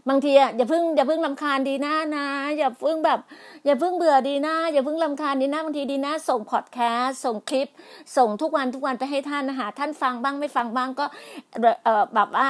[0.09, 3.19] บางทีอะอย่าเพิ่งอย่าเพิ่งรำคาญดีน่านะ อย่าเพิ่งแบบ
[3.65, 7.67] อย่าเพิ่งเบื่อดีน่าอย่าเพิ่งรำคาญดีน่าบางทีดีน่าส่งพอดแคสต์ส่งคลิป
[8.17, 11.05] ส่งทุกวันทุกวันไปให้ท่านนะคะท่านฟังบ้างไม่ฟังบ้างก็
[11.83, 12.47] เออแบบว่า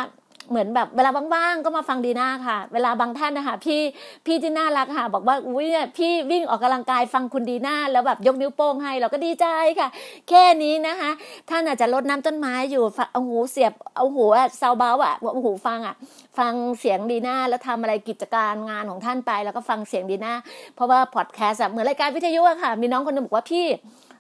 [0.50, 3.82] เหมือนแบบเวลาว่างๆก็มาฟังดีน่าค่ะ เวลาบางท่านนะคะพี่
[4.26, 9.46] พี่ที่น่ารักค่ะ บอกว่าอุ้ยเนี่ยพี่วิ่งออกกำลังกายฟังคุณดีน่าแล้วแบบยกนิ้วโป้งให้เราก็ดีใจ
[9.80, 9.90] ค่ะ
[10.30, 11.12] แค่นี้นะคะ
[11.50, 15.96] ท่านอาจจะลดน้ำต้นไม้อยู่เอาหูเสียบเอาหูอะเซาเบาอะเอาหูฟังอะ
[16.38, 20.34] ฟังเสียงดีน่าแล้วทำอะไรกิจการงานของท่านไป แล้วก็ฟังเสียงดีน่า
[20.76, 23.68] เพราะว่าพอดแคสต์เหมือนรายการวิทยุอะค่ะ มีน้องคนนึงบอกว่าพี่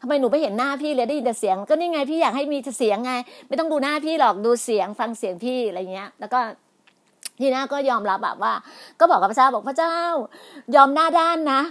[0.01, 3.13] ทำไมหนูไม่เห็นหน้าพี่เลยได้ยินแต่เสียง ก็นี่ไงพี่อยากให้มีเสียงไง
[3.47, 6.39] ไม่ต้องดูหน้าพี่หรอกดูเสียงฟังเสียงพี่อะไรเงี้ย แล้วก็
[7.39, 8.53] ดีน่าก็ยอมรับแบบว่า
[8.99, 9.95] ก็บอกกับพระเจ้าบอกพระเจ้า
[10.75, 11.61] ยอมหน้าด้านนะ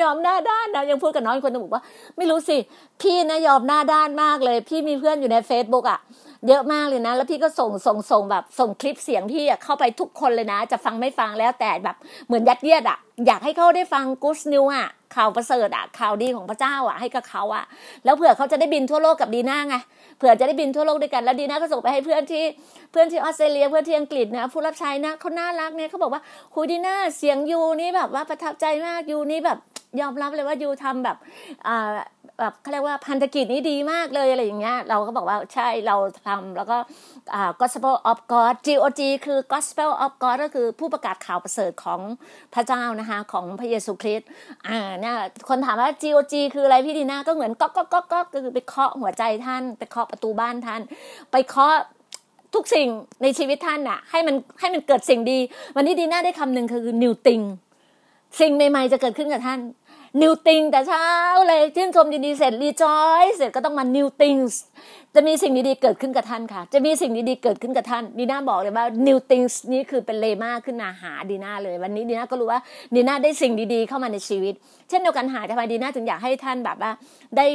[0.00, 1.84] ยอมหน้าด้านนะยังพูดกับน้องคนนึงบอกว่า
[2.16, 2.58] ไม่รู้สิ
[3.02, 6.00] พี่นะยอมหน้าด้านมากเลย พี่มีเพื่อนอยู่ในเฟซบุ๊กอะ
[6.46, 11.96] เยอะมากเลยนะ แล้วพี่ก็ส่งส่งส่งแบบส่งคลิปเสียงพี่เข้าไปทุกคนเลยนะ จะฟังไม่ฟังแล้วแต่แบบ
[12.26, 17.64] เหมือนยัดเยียดอะอยากให้เขาได้ฟังกูสนิวอะข่าวประเสริฐอะข่าวดีของพระเจ้าอะให้กับเขาอะ
[18.04, 19.76] แล้วเผื่อเขาจะได้บินทั่วโลกกับดีน่าไง
[20.18, 22.44] เผื่อจะได้บินทั่วโลกด้วยกันแล้วดีน่าก็ส่งไปให้เพื่อนที่
[22.92, 26.22] เพื่อนที่ออสเตรเลียเพื่อนที่อังกฤษนะผู้รับใช้นะเขาน่ารักเนี่ยเขาบอกว่า
[26.54, 29.58] คุยดีน่าเสียงยูนี่แบบว่าประทับใจมากยูนี่แบบ
[30.00, 31.16] ยอมรับเลยว่ายูทำแบบ
[31.66, 31.94] อ่า
[32.40, 35.96] แบบเขาเรียกว่าพันธกิจนี้ดีมากเลยอะไรอย่างเงี้ยเราก็บอกว่าใช่เรา
[36.26, 36.76] ทำแล้วก็
[37.34, 42.00] อ่า gospel of God GOG คือ gospel of God ก็คือผู้ประกาศข่าวประเสริฐของ
[42.54, 44.28] พระเจ้านะคะของพระเยซูคริสต์
[44.68, 45.16] อ่าเนี่ย
[45.48, 50.80] คนถามว่า GOG คืออะไรพี่ดีน่าก็เหมือนก๊อกก๊อกก๊อกก๊อกก็คือไปเคาะหัวใจท่าน ไปเคาะประตูบ้านท่าน
[51.32, 51.76] ไปเคาะ
[52.54, 52.88] ทุกสิ่ง
[53.22, 55.38] ในชีวิตท่านน่ะให้มันให้มันเกิดสิ่งดี
[55.76, 57.44] วันนี้ดีน่าได้คำหนึ่งคือ new thing
[58.40, 59.58] สิ่งใหม่ๆจะเกิดขึ้นกับท่าน
[60.22, 61.06] new thing แต่เช้า
[61.48, 64.52] เลยชื่นชมดีๆเสร็จ rejoice เสร็จก็ต้องมา new things
[65.14, 72.60] จะมีสิ่งดีๆเกิดขึ้นกับท่านค่ะ จะมีสิ่งดีๆเกิดขึ้นกับท่านดีน่าบอกเลยว่า new things นี้คือเป็นเลมาขึ้นมาหาดีน่าเลย วันนี้ดีน่าก็รู้ว่า
[72.94, 74.54] ดีน่าได้สิ่งดีๆเข้ามาในชีวิต
[74.88, 76.90] เช่นเดียวกันหาทำไมดีน่าถึงอยากให้ท่านแบบว่า
[77.36, 77.46] ได้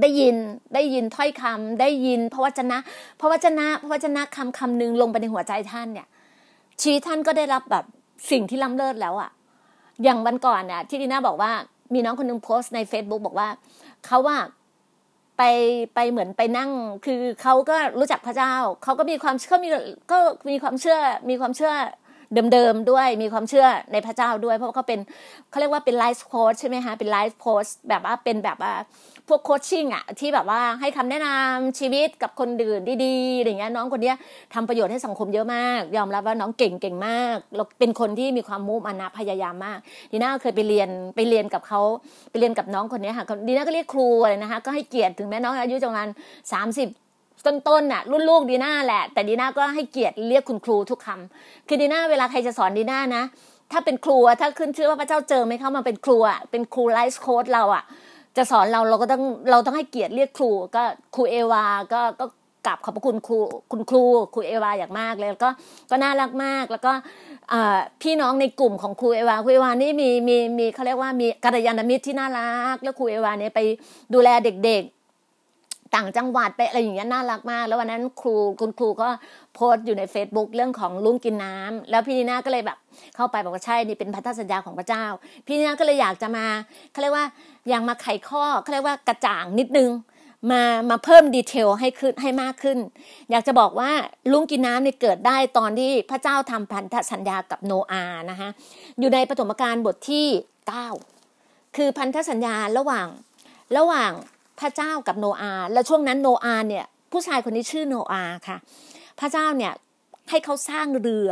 [0.00, 0.36] ได้ยิน
[0.74, 2.78] ได้ยินถ้อยคำได้ยินพระวจนะ
[3.20, 6.06] พระวจนะพระวจนะคำคำหนึ่งลงไปในหัวใจท่านเนี่ย
[6.82, 7.84] ชีวิตท่านก็ได้รับแบบ
[8.30, 9.30] สิ่งที่ล้ำเลิศแล้วอะ
[10.04, 11.52] อย่างวันก่อนน่ะที่ดีน่าบอกว่า
[11.94, 13.48] มีน้องคนนึงโพสต์ใน Facebook บอกว่า
[14.06, 14.38] เขาว่า
[15.38, 15.42] ไป
[15.94, 16.70] ไปเหมือนไปนั่ง
[17.04, 19.68] คือเขาก็รู้จักพระเจ้าเขาก็มีความเขามี
[20.12, 20.18] ก็
[20.50, 20.98] มีความเชื่อ
[21.30, 21.72] มีความเชื่อ
[22.52, 25.00] เดิมๆด้วยมีความเชื่อในพระเจ้าด้วย เพราะเขาเป็น
[25.50, 28.72] เขาเรียกว่าเป็น life coach ใช่ไหมคะเป็น life coach แบบว่าเป็นแบบว่า
[29.28, 34.12] พวก coaching อะที่แบบว่าให้คำแนะนำชีวิตกับคนอื่นดีๆอะไรเงี้ยน้องคนนี้
[34.54, 39.78] ทำประโยชน์ให้สังคมเยอะมาก ยอมรับว่าน้องเก่งเก่งมากแล้วเป็นคนที่มีความมุ่งมั่นพยายามมาก
[40.12, 41.80] ดีน่าเคยไปเรียนไปเรียนกับเขา
[42.30, 46.08] ไปเรียนกับน้องคนนี้ค่ะดีน่าก็เรียกครูอะไรนะคะก็ให้เกียรติถึงแม้น้องอายุประมาณ
[46.52, 46.88] สามสิบ
[47.46, 53.22] ต้นๆน่ะรุ่นลูกดีน่าแหละ แต่ดีน่าก็ให้เกียรติเรียกคุณครูทุกคำคือดีน่าเวลาใครจะสอนดีน่านะ
[53.72, 57.84] ถ้าเป็นครูถ้าขึ้นชื่อว่าพระเจ้าเจอไม่เข้ามาเป็นครูอะเป็นครูไลฟ์โค้ดเราอะ
[58.36, 60.82] จะสอนเราเราก็ต้องเราต้องให้เกียรติเรียกครูก็
[61.14, 62.26] ครูเอวาก็ก็
[62.66, 63.38] กราบขอบพระคุณครู
[63.70, 64.02] คุณครู
[64.34, 65.50] ครูเอวาอย่างมากเลยแล้วก็
[65.90, 66.92] ก็น่ารักมากแล้วก็
[68.02, 73.60] พี่น้องในกลุ่มของครูเอวาครูเอวานี่มีมีมีเขาเรียกว่ามีกัลยาณมิตรที่น่ารัก แล้วครูเอวาเนี่ยไป
[74.14, 74.82] ดูแลเด็ก
[75.94, 79.08] ต่างจังหวัดไปอะไรอย่างเงี้ยน่ารักมาก แล้ววันนั้นครูคุณครูก็
[79.54, 82.78] โพสต์อยู่ใน Facebook เรื่องของลุงกินน้ำแล้วพี่นีน่าก็เลยแบบ
[83.16, 85.04] เข้าไปบอกว่าใช่นี่เป็นพันธสัญญาของพระเจ้า
[85.46, 86.46] พี่นีน่าก็เลยอยากจะมา
[86.92, 87.26] เขาเรียกว่า
[87.68, 89.90] อยากมาไขข้อเขาเรียกว่ากระจ่างนิดนึง
[90.50, 92.78] มามาเพิ่มดีเทลให้ขึ้นให้มากขึ้น
[93.30, 93.90] อยากจะบอกว่า
[94.32, 98.48] ลุงกินน้ำเนี่ยเกิดได้ตอนที่พระเจ้าทำพันธสัญญากับโนอานะคะ
[98.98, 100.26] อยู่ในปฐมกาลบทที่
[101.02, 103.06] 9 คือพันธสัญญาระหว่าง
[103.78, 104.12] ระหว่าง
[104.60, 108.56] พระเจ้ากับโนอา แล้วช่วงนั้นโนอาเนี่ยผู้ชายคนนี้ชื่อโนอาค่ะ
[109.20, 109.72] พระเจ้าเนี่ย
[110.30, 111.28] ให้เขาสร้างเรือ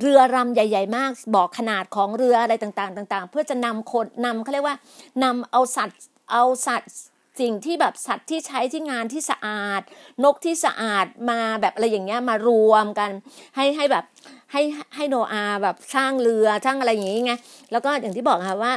[0.00, 4.76] เรือรำใหญ่ ๆ มาก บอกขนาดของเรืออะไรต่างๆ ต่าง ๆ เพื่อจะนำคนนำเขาเรียกว่า
[5.24, 6.00] นำเอาสัตว์
[6.32, 6.92] เอาสัตว์
[7.40, 9.82] สิ่งที่แบบสัตว์ที่ใช้ที่งานที่สะอาด
[10.24, 13.10] นกที่สะอาดมาแบบอะไรอย่างเงี้ยมารวมกัน
[13.56, 14.04] ให้ให้แบบ
[14.52, 14.62] ให้
[14.96, 17.34] ให้โนอาแบบสร้างเรือสร้างอะไรอย่างงี้ไง
[17.72, 18.72] แล้วก็อย่างที่บอกค่ะว่า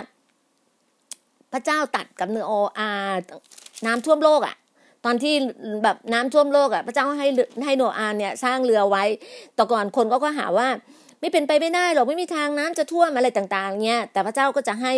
[1.52, 2.90] พระเจ้าตัดกับเนโออา
[3.86, 4.56] น้ำท่วมโลกอะ่ะ
[5.06, 5.34] ตอนที่
[5.84, 7.28] แบบน้ำท่วมโลกอะ่ะ พระเจ้าให้
[7.66, 9.04] ให้โนอาเนี่ยสร้างเรือไว้
[9.56, 10.68] แต่ก่อนคนก็ก็หาว่า
[11.22, 14.94] ไม่เป็นไปไม่ได้หรอกไม่มีทางน้ำจะท่วมอะไรต่างๆเงี้ยแต่พระเจ้าก็จะให้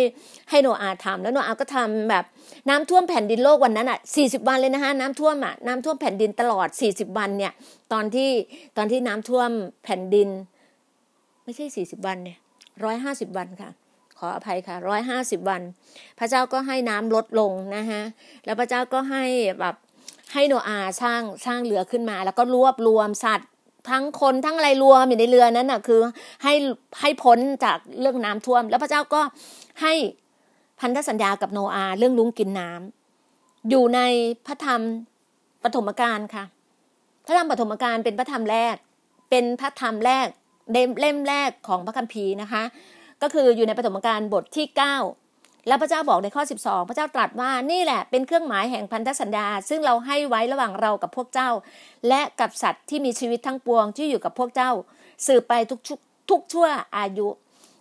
[0.50, 2.24] ให้โนอาทำแล้วโนอาก็ทำแบบ
[2.68, 7.52] น้ำท่วมแผ่นดินโลกวันนั้นอะสี่สิบวันเลยนะคะน้ำท่วมอะน้ำท่วมแผ่นดินตลอดสี่สิบวันเนี่ย
[7.92, 8.30] ตอนที่
[8.76, 9.50] ตอนที่น้ำท่วม
[9.84, 10.28] แผ่นดิน
[11.44, 12.38] ไม่ใช่สี่สิบวันเนี่ย
[12.84, 13.70] ร้อยห้าสิบวันค่ะ
[14.26, 15.62] ออภัยค่ะร้อยห้าสิบวัน
[16.18, 18.02] พระเจ้าก็ให้น้ำลดลงนะคะ
[18.44, 19.24] แล้วพระเจ้าก็ให้
[19.60, 19.74] แบบ
[20.32, 23.48] ให้โนอาสร้างสร้างเรือขึ้นมา แล้วก็รวบรวมสัตว์
[23.90, 26.00] ทั้งคนทั้งอะไรรวมอยู่ในเรือนั้นน่ะคือ
[26.44, 26.54] ให้
[27.00, 29.20] ให้พ้นจากเรื่องน้ำท่วม แล้วพระเจ้าก็
[29.82, 29.92] ให้
[30.80, 34.00] พันธสัญญากับโนอาเรื่องลุงกินน้ำอยู่ใน
[34.46, 34.80] พระธรรม
[35.62, 36.44] ปฐมกาลค่ะ
[37.26, 38.74] พระธรรมปฐมกาลเป็นพระธรรมแรก
[39.30, 40.26] เป็นพระธรรมแรก
[40.72, 42.62] เล่มแรกของพระคัมภีร์นะคะ
[43.22, 44.96] ก็คืออยู่ในปฐมกาลบทที่เก้า
[45.66, 51.50] แล้วพระเจ้าบอกในข้อ 12 พระเจ้าตรัสว่านี่แหละเป็นเครื่องหมายแห่งพันธสัญญา ซึ่งเราให้ไว้ระหว่างเรากับพวกเจ้า
[52.08, 54.70] และกับสัตว์ที่มีชีวิตทั้งปวงที่อยู่กับพวกเจ้า
[55.26, 55.80] สืบไปทุก
[56.30, 57.28] ทุกชั่วอายุ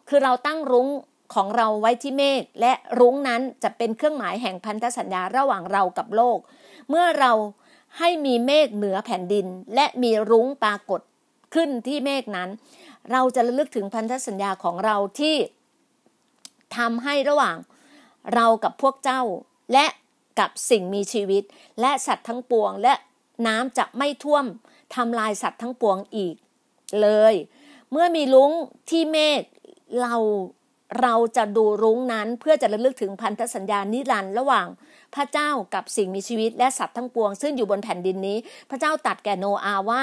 [0.09, 0.87] คือเราตั้งรุ้ง
[1.33, 6.37] ของเราไว้ที่เมฆและรุ้งนั้นจะเป็นเครื่องหมายแห่งพันธสัญญาระหว่างเรากับโลก
[6.89, 7.31] เมื่อเรา
[7.99, 11.01] ให้มีเมฆเหนือแผ่นดิน และมีรุ้งปรากฏ
[11.53, 12.49] ขึ้นที่เมฆนั้น
[13.11, 15.35] เราจะระลึกถึงพันธสัญญาของเราที่
[16.77, 17.55] ทำให้ระหว่าง
[18.33, 19.21] เรากับพวกเจ้า
[19.73, 19.85] และ
[20.39, 21.43] กับสิ่งมีชีวิต
[21.81, 22.93] และสัตว์ทั้งปวง และ
[23.47, 24.45] น้ำจะไม่ท่วม
[24.95, 26.35] ทำลายสัตว์ทั้งปวงอีก
[27.01, 27.33] เลย
[27.91, 28.51] เมื่อมีลุง
[28.89, 29.41] ที่เมฆ
[30.01, 30.15] เรา
[30.99, 34.67] เราจะดูรุ้งนั้นเพื่อจะระลึกถึงพันธสัญญานิรันดร์ระหว่าง
[35.15, 38.37] พระเจ้ากับสิ่งมีชีวิตและสัตว์ทั้งปวง ซึ่งอยู่บนแผ่นดินนี้
[38.69, 40.01] พระเจ้าตัดแก่โนอาว่า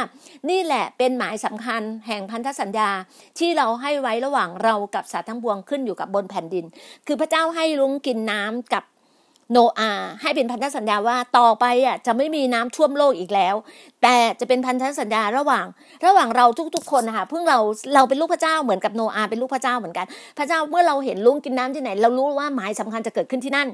[0.51, 2.91] นี่แหละเป็นหมายสำคัญแห่งพันธสัญญา
[3.39, 6.65] ที่เราให้ไว้ระหว่างเรากับสัตว์ทั้งปวงขึ้นอยู่กับบนแผ่นดิน
[7.07, 8.85] คือพระเจ้าให้รุ้งกินน้ำกับ
[9.53, 9.91] โนอา
[10.23, 13.55] ให้เป็นพันธสัญญาว่าต่อไปอะจะไม่มีน้ำท่วมโลกอีกแล้ว
[14.03, 15.67] แต่จะเป็นพันธสัญญาระหว่าง
[16.07, 17.59] ระหว่างเราทุกๆคนนะคะเพิ่งเรา
[17.95, 20.07] เราเป็นลูกพระเจ้าเหมือนกับโนอาเป็นลูกพระเจ้าเหมือนกัน
[20.39, 23.69] พระเจ้าเมื่อเราเห็นลุงกินน้ำที่ไหน เรารู้ว่าหมายสำคัญจะเกิดขึ้นที่นั่น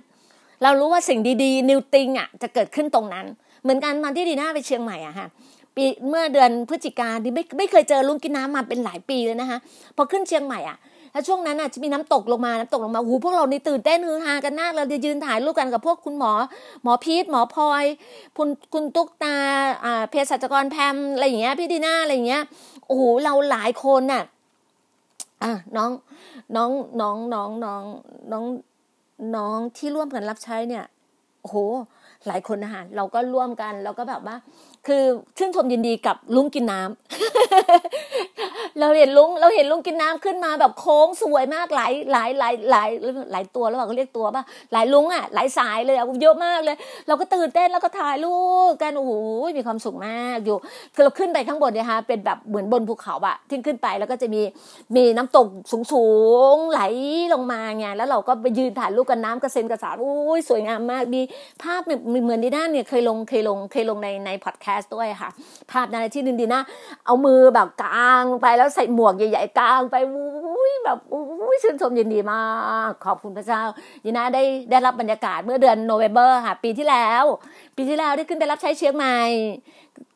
[0.62, 3.26] เรารู้ว่าสิ่งดีๆนิวติงอะจะเกิดขึ้นตรงนั้น
[3.62, 5.26] เหมือนกันตอนที่ดีน่าไปเชียงใหม่อะค่ะ
[5.74, 9.58] ปีเมื่อเดือนพฤศจิกาดีไม่ไม่เคยเจอลุงกินน้ำมาเป็นหลายปีเลยนะคะ
[9.96, 10.76] พอขึ้นเชียงใหม่อะ
[11.14, 16.32] แล้วช่วงนั้นอะจะมีน้ำตกลงมาน้ำตกลงมาหูพวกเราในตื่นเต้นฮือฮากันมากเราจะยืนถ่ายรูปกันกับพวกคุณหมอ
[16.82, 17.84] หมอพีทหมอพลอย
[18.36, 19.36] คุณคุณตุ๊กตา
[19.84, 22.42] อ่าเภสัชกรแพมอะไรอย่างเงี้ยพี่ดีน่าอะไรอย่างเงี้ย
[22.86, 24.24] โอ้โหเราหลายคนน่ะ
[25.42, 25.90] อะน้อง
[26.56, 27.82] น้องน้องน้องน้อง
[28.32, 28.44] น้อง
[29.36, 30.84] น้องที่ร่วมกันรับใช้เนี่ย
[31.42, 31.56] โอ้โห
[32.26, 34.36] หลายคนนะคะเราก็ร่วมกัน แล้วก็แบบว่า
[34.86, 35.04] คือ
[35.38, 42.88] ชื่นชมยินดีกับลุงกินน้ำเราเห็นลุงเราเห็นลุงกินน้ำขึ้นมาแบบโค้งสวยมากหลายหลายหลายหลาย
[43.32, 44.42] หลายตัวแล้วเขาเรียกตัวป่ะ
[44.72, 46.76] หลายลุงอะหลายสายเลยอะเยอะมากเลย
[47.08, 48.38] เราก็ตื่นเต้นแล้วก็ถ่ายรู
[48.70, 49.12] ปกันโอ้โห
[49.56, 50.56] มีความสุขมากอยู่
[50.94, 54.42] คือเราขึ้นไปข้างบนเนี่ยฮะเป็นแบบเหมือนบนภูเขาอะที่ขึ้นไปแล้วก็จะมี
[54.96, 55.46] มีน้ำตก
[55.92, 56.06] สู
[56.54, 56.80] งๆไหล
[57.32, 61.22] ลงมาไงแล้วเราก็ไปยืนถ่ายรูปกันน้ำกระเซ็นกระสาโอ้ยสวยงามมากมี
[61.62, 65.30] ภาพเหมือนดีด้านเนี่ยเคยลงเคยลงเคยลงในในพอดแคสต์ด้วยค่ะ
[65.70, 66.62] ภาพในที่นึงดีนะ
[67.06, 69.96] เอามือแบบกลางไปแล้วใส่หมวกใหญ่ๆกลางไป
[70.46, 72.42] อุ้ยแบบอุ้ยชื่นชมยินดีมา
[72.88, 73.62] ก ขอบคุณพระเจ้า
[74.04, 77.24] ดีนะได้ได้รับบรรยากาศเมื่อเดือนโนเวม ber ค่ะ ปีที่แล้ว
[77.76, 79.18] ปีที่แล้วได้ขึ้นไปรับใช้เชียงใหม่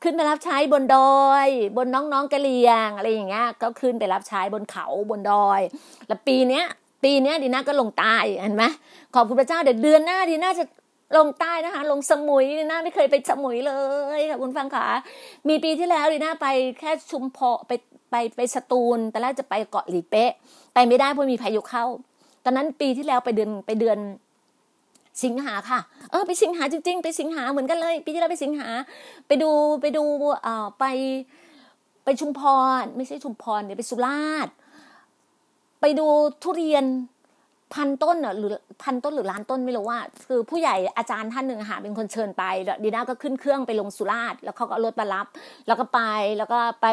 [0.02, 5.60] ขึ้นไปรับใช้บนดอย บนน้องๆกะเหรี่ยงอะไรอย่างเงี้ยก็ขึ้นไปรับใช้บนเขาบนดอย
[6.06, 6.66] แล้วปีเนี้ย
[7.04, 8.64] ปีเนี้ยดีน่าก็ลงใต้เห็นไหม
[9.14, 10.64] ขอบคุณพระเจ้าเดี๋ยวเดือนหน้าดีน่าจะ
[11.16, 13.72] ลงใต้นะคะ ลงสมุยดีน่าไม่เคยไปสมุยเล
[14.18, 14.86] ยค่ะคุณฟังขา
[15.48, 16.46] มีปีที่แล้วดีน่าไป
[16.80, 17.72] แค่ชุมพรไป
[18.10, 20.32] ไปไปสตูลแต่แรกจะไปเกาะหลีเป๊ะ
[20.74, 21.84] ไปไม่ได้เพราะมีพายุเข้า
[22.44, 23.98] ตอนนั้นปีที่แล้วไปเดือนไปเดือน
[25.24, 28.68] สิงหาค่ะ เออไปสิงหาจริง ๆ ไปสิงหาเหมือนกันเลย ปีที่แล้วไปสิงหา
[29.26, 30.04] ไปดูไปดู
[30.42, 30.84] เอ่อไป
[32.04, 32.40] ไปชุมพ
[32.80, 34.54] ร ไม่ใช่ชุมพรเนี่ยไปสุราษฎร์
[35.80, 36.06] ไปดู
[36.42, 36.84] ทุเรียน
[37.74, 38.52] พันต้นหรือ
[38.82, 42.44] พันต้นหรือล้านต้นไม่รู้ว่า คือผู้ใหญ่อาจารย์ท่านหนึ่งค่ะเป็นคนเชิญไป
[42.84, 45.26] ดีน่าก็ขึ้นเครื่องไปลงสุราษฎร์แล้วเขาก็รถมารับ
[45.66, 46.00] แล้วก็ไป
[46.38, 46.86] แล้วก็ไป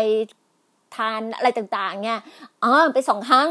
[0.96, 2.20] ทานอะไรต่างๆ เนี่ย
[2.65, 3.47] อ๋อไปสองครั้ง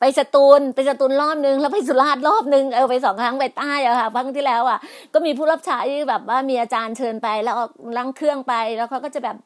[0.00, 4.78] ไปสตูลไปสตูลรอบนึงแล้วไปสุราษฎร์รอบนึงเออไปสองครั้งไปใต้อะค่ะครั้งที่แล้วอะ
[5.14, 7.56] ก็มีผู้รับใช้แบบว่ามีอาจารย์เชิญไป แล้ว
[7.96, 9.36] ลังเครื่องไปแล้วเขาก็จะแบบ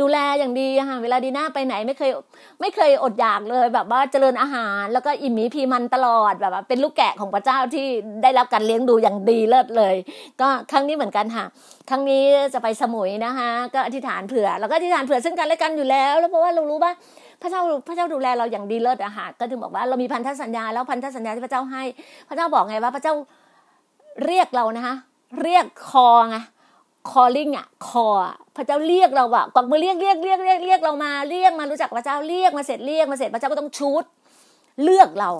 [0.00, 2.10] ดูแลอย่างดีค่ะเวลาดีน่าไปไหนไม่เคย
[2.60, 7.86] ไม่เคยอดอยากเลย แบบว่าเจริญอาหาร แล้วก็อิ่มมีพีมันตลอดแบบว่าเป็นลูกแกะของพระเจ้าที่
[8.22, 9.94] ได้รับการเลี้ยงดูอย่างดีเลิศเลย
[10.40, 11.44] ก็ครั้งนี้เหมือนกันค่ะ
[11.90, 16.92] ครั้งนี้จะไปสมุยนะคะ ก็อธิษฐานเผื่อ แล้วก็อธิษฐานเผื่อซึ่งกันและกันอยู่แล้ว แล้วเพราะว่าเรารู้ว่า
[17.42, 21.82] พระเจ้าพระเจ้าดูแลเราอย่างดีเลิศอะค่ะก็ถึงบอกว่าเรามีพันธสัญญาแล้วพันธสัญญาที่พระเจ้าให้
[22.28, 23.14] พระเจ้าบอกไงว่า พระเจ้า
[24.24, 24.94] เรียกเรานะคะ
[25.42, 26.36] เรียกคอไง
[27.10, 28.08] calling อะคอ
[28.56, 34.04] พระเจ้าเรียกเราอะกวักมือเรียกเรียกเรียกเรียกเรียกเรามาเรียกมารู้จักพระเจ้าเรียกมาเสร็จเรียกมาเสร็จพระเจ้าก็ต้องชูด
[34.82, 35.30] เลือกเรา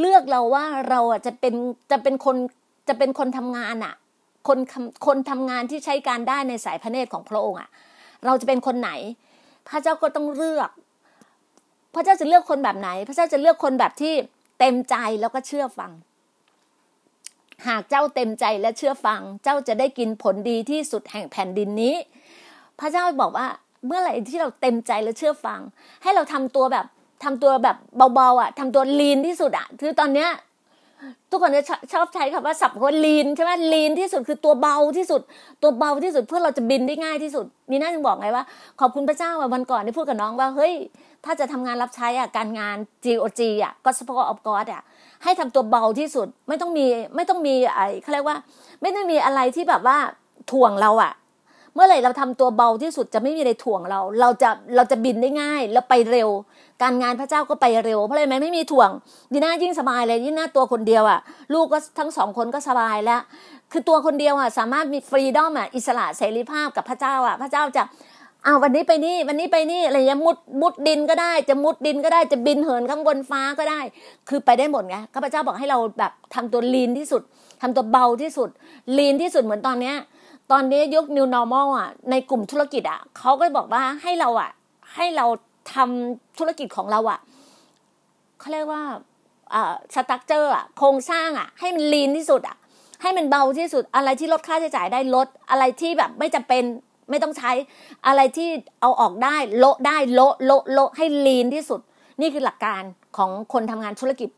[0.00, 1.54] เลือกเราว่าเราอะจะเป็น
[1.90, 2.36] จะเป็นคน
[2.88, 3.94] จะเป็นคนทำงานอะ
[4.48, 4.58] คน
[5.06, 7.68] คนทำงานที่ใช้การได้ในสายพระเนตรของพระองค์อะ
[8.26, 8.90] เราจะเป็นคนไหน
[9.68, 10.70] พระเจ้าก็ต้องเลือก
[11.94, 14.12] พระเจ้าจะเลือกคนแบบไหน พระเจ้าจะเลือกคนแบบที่
[14.58, 15.90] เต็มใจแล้วก็เชื่อฟัง
[17.66, 21.94] หากเจ้าเต็มใจและเชื่อฟัง เจ้าจะได้กินผลดีที่สุดแห่งแผ่นดินนี้
[22.80, 23.46] พระเจ้าบอกว่า
[23.86, 25.60] เมื่อไหร่ที่เราเต็มใจและเชื่อฟัง
[26.02, 26.86] ให้เราทำตัวแบบ
[27.24, 27.76] ทำตัวแบบ
[28.14, 30.30] เบาๆอะทำตัวลีนที่สุดอะคือตอนเนี้ย
[31.30, 35.20] ทุกคนจะชอบใช้คำว่าสับว่าลีนใช่ไหมลีนที่สุดคือตัวเบาที่สุด
[35.62, 38.44] ตัวเบาที่สุดเพื่อเราจะบินได้ง่ายที่สุดนี่น่าจึงบอกไงว่า
[38.80, 40.72] ขอบคุณพระเจ้าวันก่อนได้พูดกับน้องว่าเฮ้ย
[41.24, 44.82] ถ้าจะทำงานรับใช้อะการงาน GOG อะ Gospel of God อะ
[45.22, 48.36] ให้ทำตัวเบาที่สุดไม่ต้องมีไม่ต้องมีไอ้เขาเรียกว่า
[48.82, 49.98] ไม่ต้องมีอะไรที่แบบว่า
[50.50, 51.12] ถ่วงเราอะ
[51.74, 56.28] เมื่อไหร่เราทำตัวเบาที่สุดจะไม่มีอะไรถ่วงเรา เราจะเราจะบินได้ง่ายแล้วไปเร็ว
[56.82, 58.90] การงานพระเจ้าก็ไปเร็ว เพราะอะไรไหมไม่มีถ่วง
[59.32, 61.20] ดีน่ายิ่งสบายเลยยิ่งหน้าตัวคนเดียวอะ
[61.54, 63.22] ลูกก็ทั้งสองคนก็สบายแล้ว
[63.72, 67.82] คือตัวคนเดียวอะสามารถมีฟรีดอมอะอิสระเสรีภาพกับพระเจ้าอะ พระเจ้าจะ
[68.46, 73.80] อ้าววันนี้ไปนี่วันนี้ไปนี่อะไรอย่างมุดมุดดินก็ได้ จะมุดดินก็ได้จะบินเหินข้างบนฟ้าก็ได้
[74.28, 77.22] คือไปได้หมดไงข้าพเจ้าบอกให้เราแบบทำตัวลีนที่สุด
[77.62, 78.48] ทำตัวเบาที่สุด
[78.98, 79.96] ลีนที่สุดเหมือนตอนเนี้ย
[80.52, 84.50] ตอนนี้ยุค new normal อะในกลุ่มธุรกิจอะเขาก็บอกว่าให้เราอะ
[84.94, 85.26] ให้เรา
[85.74, 87.18] ทำธุรกิจของเราอะ
[88.38, 88.82] เขาเรียกว่า
[89.54, 92.56] อ่าสตั๊กเจอร์อะโครงสร้างอะ ให้มันลีนที่สุดอะ
[93.02, 96.64] ให้มันเบาที่สุดอะไรที่ลดค่าใช้จ่ายได้ลดอะไรที่แบบไม่จำเป็น
[97.10, 97.52] ไม่ต้องใช้
[98.06, 98.48] อะไรที่
[98.80, 101.80] เอาออกได้โละได้โละโละโละให้ลีนที่สุด
[102.20, 102.82] นี่คือหลักการ
[103.16, 104.30] ของคนทำงานธุรกิจ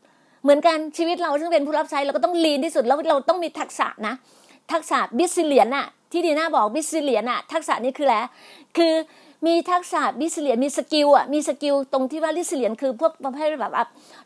[0.43, 4.13] เหมือนกันชีวิตเราซึ่งเป็นผู้รับใช้เราก็ต้อง lean ที่สุดแล้วเราต้องมีทักษะนะ
[4.71, 8.17] ทักษะ resilient อะที่ดีน่าบอก resilient อะทักษะนี้คืออะไร
[8.77, 8.93] คือ
[9.45, 13.83] มีทักษะ resilient มี skill อะมี skill ตรงที่ว่า resilient คือพวกประเภทแบบว่า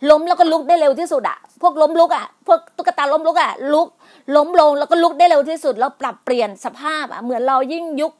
[0.09, 3.87] ล้มแล้วก็ลุกได้เร็วที่สุดอะพวกล้มลุกอะพวกตุ๊กตาล้มลุกอะลุก
[4.35, 8.11] ล้มลงแล้วก็ลุกได้เร็วที่สุดแล้วปรับเปลี่ยนสภาพอะเหมือนเรายิ่งยุค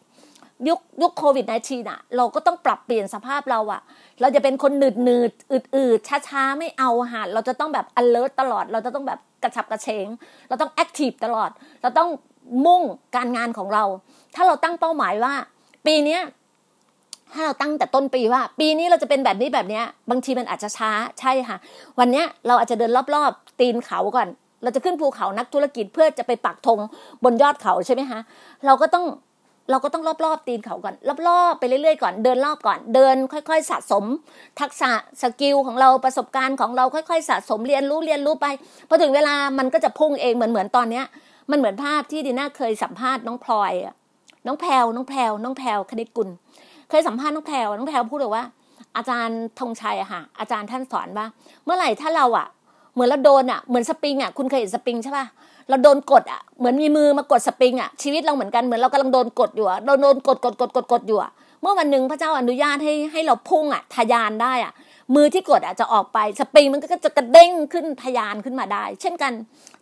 [0.68, 3.82] ยุคยุคโควิด -19 อะเราก็ต้องปรับเปลี่ยนสภาพเราอะ
[4.22, 10.08] เราจะเป็นคนหนืดหนืดอืดอืดช้าช้าไม่เอาหะเราจะต้องแบบ alert ตลอด เราจะต้องแบบกระฉับกระเฉง
[10.48, 11.50] เราต้อง active ตลอด
[11.82, 12.10] เราต้อง
[12.66, 12.84] มุ่ง
[13.16, 13.84] การงานของเรา
[14.36, 15.34] ถ้าเราตั้งเป้าหมายว่า
[15.86, 16.22] ปีเนี้ย
[17.34, 21.58] ถ้าเราตั้งแต่ต้นปีว่า ปีนี้เราจะเป็นแบบนี้แบบเนี้ย บางทีมันอาจจะช้าใช่ค่ะ
[22.00, 24.28] วันเนี้ยเราอาจจะเดินรอบๆ ตีนเขาก่อน
[24.64, 26.80] เราจะขึ้นภูเขานักธุรกิจเพื่อจะไปปักธง
[27.24, 28.20] บนยอดเขาใช่ไหมคะ
[28.66, 29.06] เราก็ต้อง
[29.70, 30.96] เราก็ต้องรอบๆตีนเขาก่อน
[31.28, 34.06] รอบๆไปเรื่อยๆก่อนเดินรอบก่อน เดินค่อย ๆ สะสม
[34.60, 38.46] ทักษะ skill ของเราประสบการณ์ของเราค่อยๆ สะสมเรียนรู้เรียนรู้ไป
[38.90, 41.06] พอถึงเวลามันก็จะพุ่งเองเหมือนเหมือนตอนเนี้ย
[41.52, 43.74] มันเหมือนภาพที่ดีน่าเคยสัมภาษณ์น้องพลอย
[44.48, 46.30] น้องแพลวน้องแพลวน้องแพลวคณิตกุล
[46.90, 48.44] เคยสัมภาษณ์น้องแพลวน้องแพลวพูดเลยว่า
[48.98, 51.26] อาจารย์ธงชัยอะค่ะ อาจารย์ท่านสอนว่า
[51.66, 52.48] เมื่อไหร่ถ้าเราอะ
[52.94, 55.26] เหมือนเราโดนอะเหมือนสปริงอะคุณเคยเห็นสปริงใช่ป่ะ
[55.70, 64.74] เราโดนกดอะเหมือนมีมือมากดสปริงอะชีวิตเราเหมือนกันเหมือนเรากำลังโดนกดอยู่อะโดนโดนกดกดกดกดกดอยู่อะเมื่อวันหนึ่งพระเจ้าอนุญาตให้ให้เราพุ่งอะทยานได้อะ
[65.16, 69.34] มือที่กดอะจะออกไปสปริงมันก็จะกระเด้งขึ้นทยานขึ้นมาได้ เช่นกัน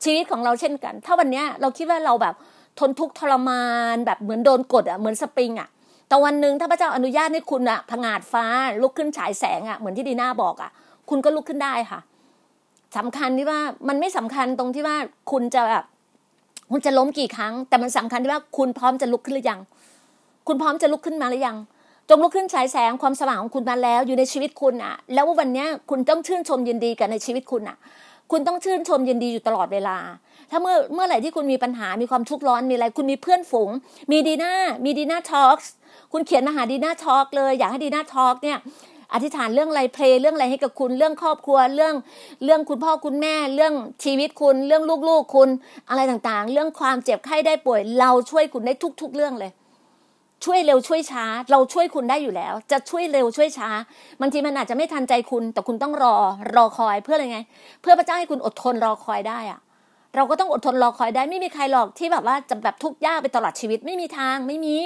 [0.03, 2.35] ชีวิตของเราเช่นกัน ถ้าวันเนี้ยเราคิดว่าเราแบบ
[2.79, 5.69] ทนทุกข์ทรมานแบบเหมือนโดนกดอะเหมือนสปริงอะ
[6.07, 8.45] แต่วันหนึ่งถ้าพระเจ้าอนุญาตให้คุณอะผงาดฟ้า
[8.81, 10.71] ลุกขึ้นฉายแสงอะเหมือนที่ดีน่าบอกอะ
[11.09, 11.99] คุณก็ลุกขึ้นได้ค่ะ
[12.97, 14.97] สำคัญที่ว่ามันไม่สำคัญตรงที่ว่า
[15.31, 15.83] คุณจะแบบ
[16.71, 19.59] คุณจะล้มกี่ครั้ง แต่มันสำคัญที่ว่าคุณพร้อมจะลุกขึ้นหรือยัง
[20.47, 21.57] คุณพร้อมจะลุกขึ้นมาหรือยัง
[22.09, 27.77] จงลุกขึ้นฉายแสงความสว่างของคุณมาแล้วอยู่ในชีวิตคุณอะแล้ววันนี้คุณต้องชื่นชมยินดีกับในชีวิตคุณอะ
[28.31, 29.97] คุณต้องชื่นชมยินดีอยู่ตลอดเวลา
[30.51, 33.69] ถ้าเมื่อเมื่อไหร่ที่คุณมีปัญหา มีความทุกข์ร้อน มีอะไร คุณมีเพื่อนฝูง
[34.11, 34.53] มีดีน่า
[34.85, 35.57] มีดีน่าทอล์ก
[36.13, 38.57] คุณเขียนมาหาดีน่าทอล์กเลย อยากให้ดีน่าทอล์กเนี่ย
[39.13, 41.93] อธิษฐานเรื่องอะไรเพลเรื่องอะไรให้กับคุณเรื่องครอบครัวเรื่อง
[42.43, 45.49] เรื่องคุณพ่อคุณแม่ เรื่องชีวิตคุณ เรื่องลูกๆคุณ
[45.89, 49.51] อะไรต่างๆ เรื่องความเจ็บไข้ได้ป่วย เราช่วยคุณได้ทุก ๆ เรื่องเลย
[50.45, 53.69] ช่วยเร็วช่วยช้า เราช่วยคุณได้อยู่แล้ว จะช่วยเร็วช่วยช้า
[54.21, 56.15] บางทีมันอาจจะไม่ทันใจคุณ แต่คุณต้องรอ
[56.55, 57.39] รอคอยเพื่ออะไรไง
[57.81, 59.59] เพื่อพระเจ้าให้คุณอดทนรอคอยได้อะ
[60.15, 64.77] เราก็ต้องอดทนรอคอยได้ไม่มีใครหรอกที่แบบว่าจะแบบทุกข์ยากไปตลอดชีวิตไม่มีทางไม่มี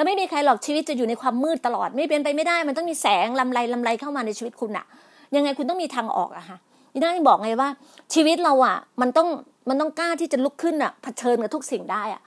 [0.00, 4.86] แล้วไม่มีใครหรอกชีวิตจะอยู่ในความมืดตลอด ไม่เป็นไปไม่ได้ มันต้องมีแสงลำไรลำไรเข้ามาในชีวิตคุณอะ
[5.36, 6.56] ยังไงคุณต้องมีทางออกอะค่ะ
[6.92, 7.68] นี่นั่นบอกไงว่า
[8.14, 9.28] ชีวิตเราอะมันต้อง
[9.68, 12.22] มันต้องกล้าที่จะลุกขึ้นอะเผชิญกับทุกสิ่งได้อะ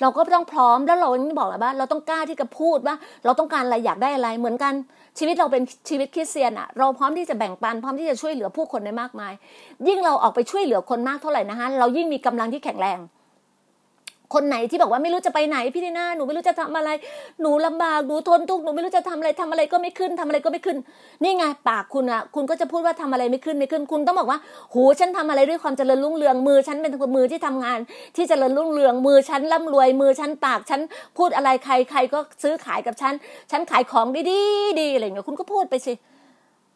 [0.00, 4.74] เราก็ต้องพร้อมแล้วเราไม่บอกเลยว่า เราต้องกล้าที่จะพูดว่า เราต้องการอะไรอยากได้อะไรเหมือนกัน
[5.18, 9.32] ชีวิตเราเป็นชีวิตคริสเตียนอะเราพร้อมที่จะแบ่งปัน พร้อมที่จะช่วยเหลือผู้คนได้มากมาย
[9.88, 12.98] ยิ่งเราออกไปช่วยเหลือคนมากเท่าไหร่นะคะเรายิ่งมีกำลังที่แข็งแรง
[14.34, 16.90] คนไหนที่บอกว่าไม่รู้จะไปไหนพี่ดีน่าหนูไม่รู้จะทำอะไร
[17.40, 20.76] หนูลำบากหนูทนทุกข์หนูไม่รู้จะทำอะไรทำอะไรก็ไม่ขึ้นทำอะไรก็ไม่ขึ้น
[21.22, 24.38] นี่ไงปากคุณอะคุณก็จะพูดว่าทำอะไรไม่ขึ้นไม่ขึ้นคุณต้องบอกว่า
[24.70, 27.78] โหฉันทำอะไรด้วยความเจริญรุ่งเรืองมือฉันเป็นมือที่ทำงาน
[28.16, 30.80] ที่เจริญรุ่งเรืองมือฉันร่ำรวยมือฉันปากฉัน
[31.18, 33.14] พูดอะไรใครใครก็ซื้อขายกับฉัน
[33.50, 34.40] ฉันขายของดีดี
[34.80, 35.94] ดีอะไรเงี้ยคุณก็พูดไปสิ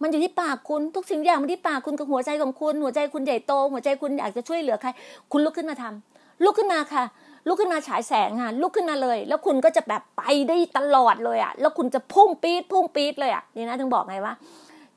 [0.02, 4.88] มันอยู่ที่ปากคุณทุกสิ่งอย่างมันที่ปากคุณกับหัวใจของคุณหัวใจคุณใหญ่โต หัวใจคุณอยากจะช่วยเหลือใคร
[5.32, 7.04] คุณลุกขึ้นมาทำลุกขึ้นมาค่ะ
[7.50, 14.34] ลุกขึ้นมาฉายแสงค่ะลุกขึ้นมาเลย แล้วคุณก็จะแบบไปได้ตลอดเลยอะ แล้วคุณจะพุ่งปี๊ดพุ่งปี๊ดเลยอะนี่นะถึงบอกไงว่า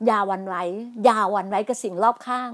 [0.06, 0.56] อย่าวันไหว
[1.04, 2.50] อย่าวันไหวกับสิ่งรอบข้าง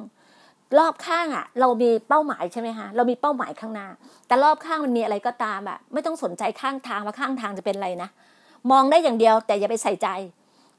[0.79, 3.89] รอบข้างอะ เรามีเป้าหมายใช่ไหมคะเรามีเป้าหมายข้างหน้า
[4.27, 8.09] แต่รอบข้างมันมีอะไรก็ตามอะไม่ต้องสนใจข้างทางว่าข้างทางจะเป็นอะไรนะ
[8.71, 10.09] มองได้อย่างเดียวแต่อย่าไปใส่ใจ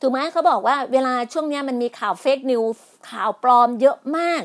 [0.01, 2.61] ถูกไหมเขาบอกว่าเวลาช่วงนี้มันมีข่าวเฟกนิว
[3.09, 4.41] ข่าวปลอมเยอะมาก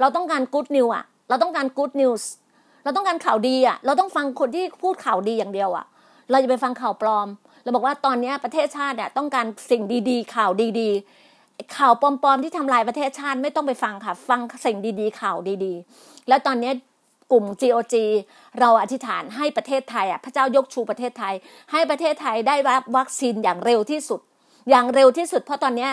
[0.00, 2.30] เราต้องการกู๊ดนิวอะเราต้องการกู๊ดนิวส์
[2.84, 5.86] เราต้องการข่าวดีอะ เราต้องฟังคนที่พูดข่าวดีอย่างเดียวอะ
[6.30, 7.28] เราจะไปฟังข่าวปลอม
[7.62, 16.72] เราบอกว่าตอนนี้ประเทศชาติเนี่ยต้องการสิ่งดีๆ ข่าวดีๆ ข่าวปลอมๆที่ทำลายประเทศชาติไม่ต้องไปฟังค่ะ ฟังสิ่งดีๆ ข่าวดีๆ แล้วตอนนี้
[17.32, 17.94] กลุ่ม GOG
[18.60, 21.34] เราอธิษฐานให้ประเทศไทยอะพระเจ้ายกชูประเทศไทย
[21.72, 24.20] ให้ประเทศไทยได้รับวัคซีนอย่างเร็วที่สุด
[24.70, 25.88] อย่างเร็วที่สุด เพราะตอนนี้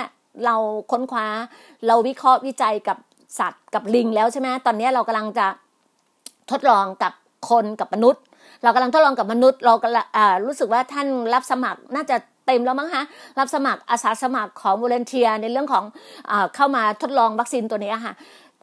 [0.45, 0.55] เรา
[0.91, 1.27] ค้นคว้า
[1.87, 2.97] เราวิเคราะห์วิจัยกับ
[3.39, 5.47] สัตว์กับลิงแล้วใช่ไหมตอนนี้เรากำลังจะ
[6.51, 7.13] ทดลองกับ
[7.49, 8.21] คนกับมนุษย์
[8.63, 10.05] เรากำลังทดลองกับมนุษย์เรากำลัง
[10.45, 12.17] รู้สึกว่าท่านรับสมัครน่าจะ
[12.47, 13.03] เต็มแล้วมั้งคะ
[13.39, 15.83] รับสมัครอาสาสมัครของ volunteer ในเรื่องของ
[16.29, 18.13] อเข้ามาทดลองวัคซีนตัวนี้ค่ะ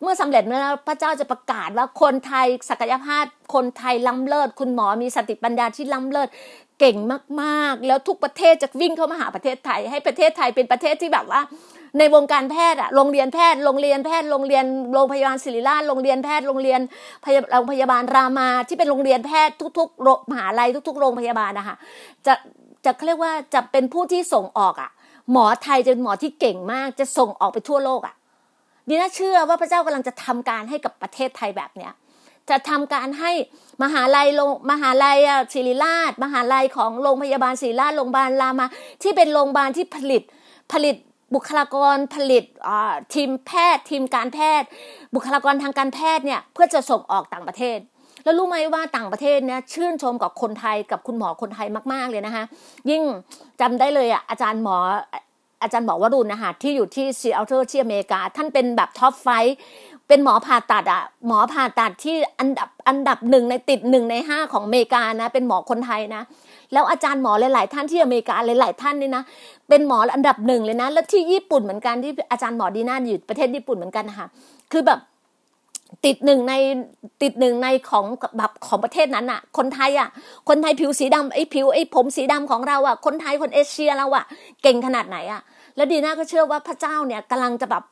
[0.03, 6.29] เมื่อสำเร็จแล้วพระเจ้าจะประกาศว่าคนไทยศักยภาพ คนไทยล้ำเลิศ คุณหมอมีสติปัญญาที่ล้ำเลิศ
[6.81, 6.97] เก่ง
[7.43, 11.41] มากๆ แล้วทุกประเทศจะวิ่งเข้ามาหาประเทศไทย ให้ประเทศไทยเป็นประเทศที่แบบว่า
[11.99, 14.65] ในวงการแพทย์อะโรงเรียนแพทย์โรงเรียนแพทย์โรงเรียน
[14.95, 16.81] โรงพยาบาลศิริราชโรงเรียนแพทย์โรงเรียน
[17.53, 21.77] โรงพยาบาลรามาที่เป็นโรงเรียนแพทย์ทุกๆมหาลัยทุก ๆ โรงพยาบาลนะคะ
[22.27, 22.35] จะ
[22.85, 24.91] จะเรียกว่าจะเป็นผู้ที่ส่งออกอะ
[25.33, 28.15] หมอไทยจะเป็นหมอที่เก่งมากจะส่งออกไปทั่วโลกอะ
[28.89, 31.93] ดีน่าเชื่อว่าพระเจ้ากำลังจะทำการให้กับประเทศไทยแบบเนี้ย
[32.51, 33.33] จะทำการให้
[33.83, 35.19] มหาลัยโรงมหาลัย
[35.53, 38.67] ศิริราช มหาลัยของโรงพยาบาลศิริราชโรงพยาบาลรามา
[39.03, 40.23] ที่เป็นโรงพยาบาลที่ผลิต
[40.73, 40.97] ผลิต
[41.35, 42.45] บุคลากรผลิต
[43.14, 44.68] ทีมแพทย์ ทีมการแพทย์
[45.14, 47.78] บุคลากรทางการแพทย์เนี่ยเพื่อจะส่งออกต่างประเทศ
[48.24, 52.45] แล้วรู้ไหมว่าต่างประเทศเนี่ยชื่นชมกับคนไทยกับคุณหมอคนไทยมากๆเลยนะคะ
[52.91, 53.03] ยิ่ง
[53.61, 54.76] จำได้เลยอะอาจารย์หมอ
[55.62, 59.29] อาจารย์บอกว่ารุนนะคะที่อยู่ที่ซีแอตเทิลที่อเมริกา ท่านเป็นแบบ top five
[60.09, 66.22] เป็นหมอผ่าตัดอะหมอผ่าตัดที่อันดับอันดับหนึ่งในติดหนึ่งในห้าของอเมริกานะ เป็นหมอคนไทยนะ
[66.75, 69.25] แล้วอาจารย์หมอหลาย ๆ ท่านที่อเมริกาหลาย ๆ ท่านนี่นะ
[69.68, 74.27] เป็นหมออันดับหนึ่งเลยนะ แล้วที่ญี่ปุ่นเหมือนกันที่อาจารย์หมอดีน่าอยู่ประเทศญี่ปุ่นเหมือนกันนะคะ
[74.72, 75.01] คือแบบ
[76.05, 76.55] ติดหนึ่งใน
[77.22, 78.05] ติดหนึ่งในของ
[78.39, 80.09] แบบของประเทศนั้นอะคนไทยอะ
[80.49, 84.25] คนไทยผิวสีดำไอ้ผิวไอ้ผมสีดำของเราอะคนไทยคนเอเชียเราอะ
[84.62, 85.43] เก่งขนาดไหนอะ
[85.77, 87.83] แล้วดีน่าก็เชื่อว่าพระเจ้าเนี่ยกำลังจะแบบ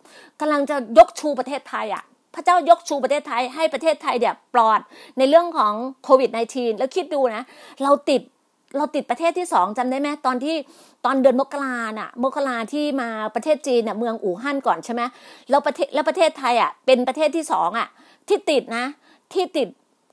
[0.41, 2.03] กำลังจะยกชูประเทศไทยอะ
[2.35, 4.81] พระเจ้ายกชูประเทศไทยให้ประเทศไทยเนี่ยปลอด
[5.19, 5.73] ในเรื่องของ
[6.05, 7.45] โควิด -19 แล้วคิดดูนะ
[7.83, 8.23] เราติด
[8.77, 10.57] เราติดประเทศที่สองจำได้ไหมตอนที่
[11.05, 15.03] ตอนเดือนมกราน่ะ มกราที่มาประเทศจีนเนี่ยเมืองอู่ฮั่นก่อนใช่ไหม
[15.51, 17.89] แล้วประเทศแล้วประเทศไทยอะเป็นประเทศที่สองอะ
[18.29, 18.85] ที่ติดนะ
[19.33, 19.69] ที่ติด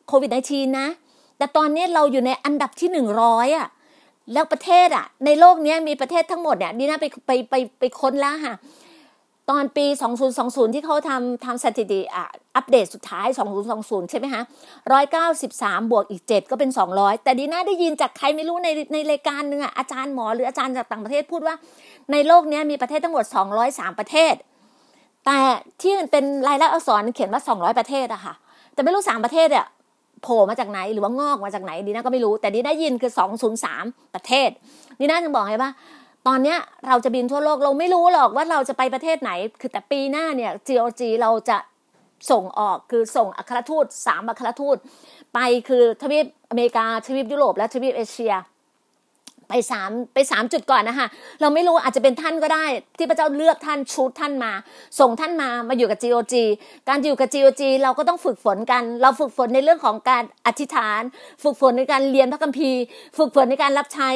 [0.07, 0.88] โควิด -19 นะ
[1.38, 3.68] แต่ตอนนี้เราอยู่ในอันดับที่หนึ่งร้อยอะ
[4.34, 8.55] แล้วประเทศอะ ในโลกนี้มีประเทศทั้งหมดเนี่ยดีนะไปไปไปไปค้นแล้วค่ะ
[9.50, 9.86] ตอนปี
[10.32, 12.26] 2020 ที่เขาทำทำสถิติอะ
[12.56, 13.28] อัปเดตสุดท้าย
[13.70, 14.43] 2020 ใช่ไหมคะ
[15.16, 21.56] 193 บวกอีก 7 ก็เป็น 200 แต่ดีน่าได้ยินจากใครไม่รู้ในในรายการหนึ่งอะอาจารย์หมอหรืออาจารย์จากต่างประเทศพูดว่า
[22.12, 23.26] ในโลกนี้มีประเทศทั้งหมด
[23.62, 24.34] 203 ประเทศ
[25.26, 25.39] แต่
[25.82, 28.34] ที่เป็นรายลักษณ์อักษรเขียนว่า 200 ประเทศอะค่ะ
[28.74, 29.66] แต่ไม่รู้ 3 ประเทศเนี่ย
[30.24, 33.12] โผล่มาจากไหนหรือว่างอกมาจากไหนดีน่าก็ไม่รู้ แต่ดีได้ยินคือ
[33.64, 34.50] 203 ประเทศ
[35.00, 35.72] ดีน่าถึงบอกไงว่า
[36.28, 41.57] ตอนเนี้ยเราจะบินทั่วโลกเราไม่รู้หรอกว่าเราจะไปประเทศไหน คือแต่ปีหน้าเนี่ย GOG เราจะ
[42.32, 44.78] ส่งออกคือส่งอัครทูตสามอัครทูต
[45.34, 48.34] ไปคือทวีปอเมริกาทวีปยุโรปและทวีปเอเชีย
[49.50, 51.08] ไปสามไปสามจุดก่อนนะคะ
[51.41, 52.66] เราไม่รู้อาจจะเป็นท่านก็ได้
[52.97, 54.52] ที่พระเจ้าเลือกท่านชูท่านมา
[55.00, 56.36] ส่งท่านมามาอยู่กับ GOG
[56.89, 61.02] การอยู่กับ GOG เราก็ต้องฝึกฝนกัน เราฝึกฝนในเรื่องของการอธิษฐาน
[61.43, 62.82] ฝึกฝนในการเรียนพระคัมภีร์
[63.18, 64.10] ฝึกฝนในการรับใช้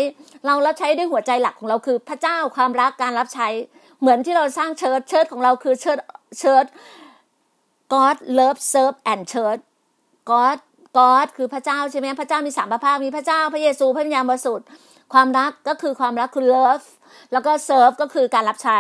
[0.46, 3.48] เรารับใช้ด้วยหัวใจหลักของเราคือ พระเจ้าความรักการรับใช้
[4.02, 6.00] เหมือนที่เราสร้างเชิร์ชเชิร์ชของเราคือเชิร์ช
[6.40, 6.66] เชิร์ช
[7.94, 9.62] God love serve and church
[10.32, 10.58] God
[11.00, 14.68] God คือพระเจ้าใช่ไหมพระเจ้ามีสามพระภาคมีพระเจ้าพระเยซูพระวิญญาณบริสุทธิ์
[15.14, 16.88] ความรักก็คือความรักคือ love
[17.32, 18.80] แล้วก็ serve ก็คือการรับใช้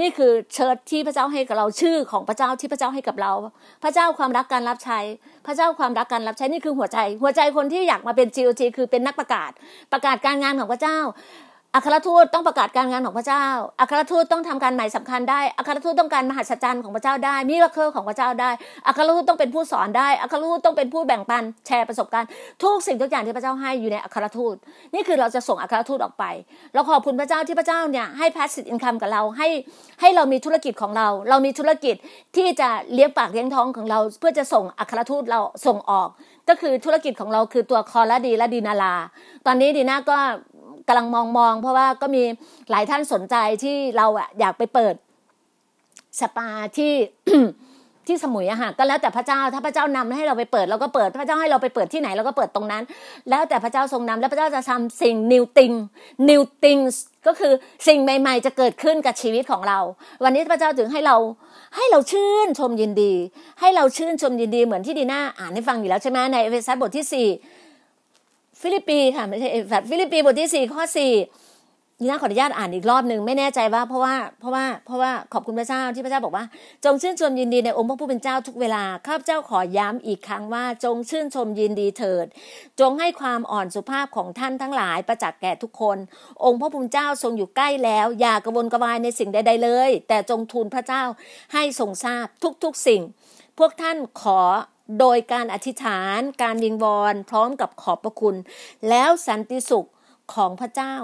[0.00, 3.32] นี่คือเชิดที่พระเจ้าให้กับเราชื่อของพระเจ้าที่พระเจ้าให้กับเรา
[3.82, 4.98] พระเจ้าความรักการรับใช้
[5.46, 9.50] พระเจ้าความรักการรับใช้นี่คือหัวใจ หัวใจคนที่อยากมาเป็น GOG คือเป็นนักประกาศ
[9.92, 10.98] ประกาศการงานของพระเจ้า
[11.76, 13.46] อัครทูตต้องประกาศการงานของพระเจ้า
[13.80, 18.50] อัครทูตต้องทำการหม่สำคัญได้ อัครทูตต้องการมหัศจรรย์ของพระเจ้าได้มีรักเคอร์ของพระเจ้าได้
[18.86, 22.28] อัครทูตต้องเป็นผู้สอนได้ อัครทูตต้องเป็นผู้แบ่งปันแชร์ประสบการณ์
[22.62, 24.54] ทุกสิ่งทุกอย่างที่พระเจ้าให้อยู่ในอัครทูต
[24.94, 26.24] นี่คือเราจะส่งอัครทูตออกไป
[26.74, 29.48] เราขอบคุณพระเจ้าที่พระเจ้าเนี่ยให้ passive income กับเราให้
[30.00, 31.94] ให้เรามีธุรกิจของเรา เรามีธุรกิจ
[32.36, 36.08] ที่จะเลี้ยงปากเลี้ยงท้องของเรา เพื่อจะส่งอัครทูตเราส่งออก
[36.48, 38.94] ก็คือธุรกิจของเราคือตัวคอและดีและดีนาลา
[39.46, 40.18] ตอนนี้ดีน่าก็
[40.92, 42.22] กำลังมองมองเพราะว่าก็มี
[42.70, 44.94] หลายท่านสนใจที่เราอะอยากไปเปิด
[46.20, 46.92] สปาที่
[48.06, 52.82] ที่สมุยอะค่ะก็แล้วแต่พระเจ้าถ้าพระเจ้านำให้เราไปเปิดเราก็เปิดพระเจ้าให้เราไปเปิดที่ไหนเราก็เปิดตรงนั้น
[53.30, 55.74] แล้วแต่พระเจ้าทรงนำแล้วพระเจ้าจะทำสิ่ง new thing
[56.28, 56.94] new things
[57.26, 57.52] ก็คือ
[57.88, 59.78] สิ่งใหม่ ๆ จะเกิดขึ้นกับชีวิตของเรา
[60.24, 61.16] วันนี้พระเจ้าถึงให้เรา
[61.76, 63.12] ให้เราชื่นชมยินดี
[63.60, 67.28] ให้เราชื่นชมยินดีเหมือนที่ดีน่าอ่านให้ฟังอยู่แล้วใช่ไหมในเอเฟซัสบทที่สี่
[68.62, 71.12] ฟิลิปปีค่ะไม่ใช่เอเฟซัสฟิลิปปีบทที่สี่ข้อสี่
[72.00, 76.44] ดีน่าขออนุญาตอ่านอีกรอบหนึ่งไม่แน่ใจว่าเพราะว่าเพราะว่าเพราะว่าขอบคุณพระเจ้าที่พระเจ้าบอกว่า
[76.84, 82.26] จงชื่นชมยินดีในองค์พระผู้เป็นเจ้าทุกเวลาข้าพเจ้าขอย้ำอีกครั้งว่า จงชื่นชมยินดีเถิด
[82.80, 85.98] จงให้ความอ่อนสุภาพของท่านทั้งหลายประจักษ์แก่ทุกคน
[86.44, 91.02] องค์พระผู้เป็นเจ้าทรงอยู่ใกล้แล้ว อย่ากระวนกระวายในสิ่งใด ๆ เลย แต่จงทูลพระเจ้า
[91.52, 92.26] ให้ทรงทราบ
[92.64, 93.02] ทุกๆสิ่ง
[93.58, 94.40] พวกท่านขอ
[94.98, 98.36] โดยการอธิษฐาน การวิงวอนพร้อมกับขอบพระคุณ
[98.88, 99.88] แล้วสันติสุข
[100.34, 100.94] ของพระเจ้า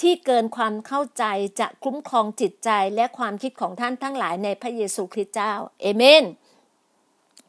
[0.00, 1.24] ที่เกินความเข้าใจ
[1.60, 6.24] จะคุ้มครองจิตใจและความคิดของท่านทั้งหลายในพระเยซูคริสต์เจ้า เอเมน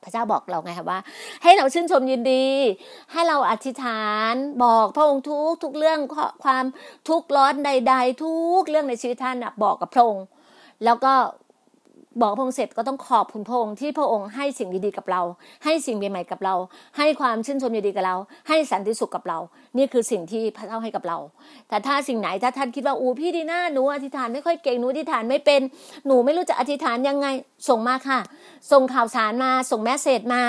[0.03, 0.99] พระเจ้าบอกเราไงคะว่า
[1.43, 2.45] ให้เราชื่นชมยินดี
[3.11, 4.33] ให้เราอธิษฐาน
[4.63, 5.99] บอกพระองค์ทุกทุกเรื่อง
[6.43, 6.65] ความ
[7.09, 10.25] ทุกข์ร้อนใด ๆ ทุกเรื่องในชีวิตท่านบอกกับพระองค์
[10.83, 11.13] แล้วก็
[12.21, 15.21] บอกพงค์เสร็จก็ต้องขอบคุณพงค์ที่พระองค์ให้สิ่งดีๆกับเรา
[15.63, 16.55] ให้สิ่งใหม่ๆกับเรา
[16.97, 18.15] ให้ความชื่นชมยินดีกับเรา
[18.49, 19.39] ให้สันติสุขกับเรา
[19.77, 21.17] นี่คือสิ่งที่พระเจ้าให้กับเรา
[21.69, 25.61] แต่ถ้าสิ่งไหนถ้าท่านคิดว่าอูพี่ดีหน่าหนูอธิษฐานไม่ค่อยเก่งหนูอธิษฐานไม่เป็น
[26.05, 27.27] หนูไม่รู้จะอธิษฐานยังไง
[27.69, 28.19] ส่งมาค่ะ
[28.71, 30.41] ส่งข่าวสารมา ส่ง message มา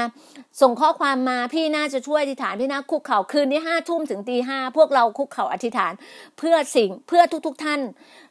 [0.60, 5.92] ส่งข้อความมาพี่น่าจะช่วยอธิษฐานพี่น่าคุกเข่าคืนนี้ห้าทุ่มถึงตีห้าพวกเราคุกเข่าอธิษฐาน
[6.38, 7.80] เพื่อสิ่งเพื่อทุก ๆท่าน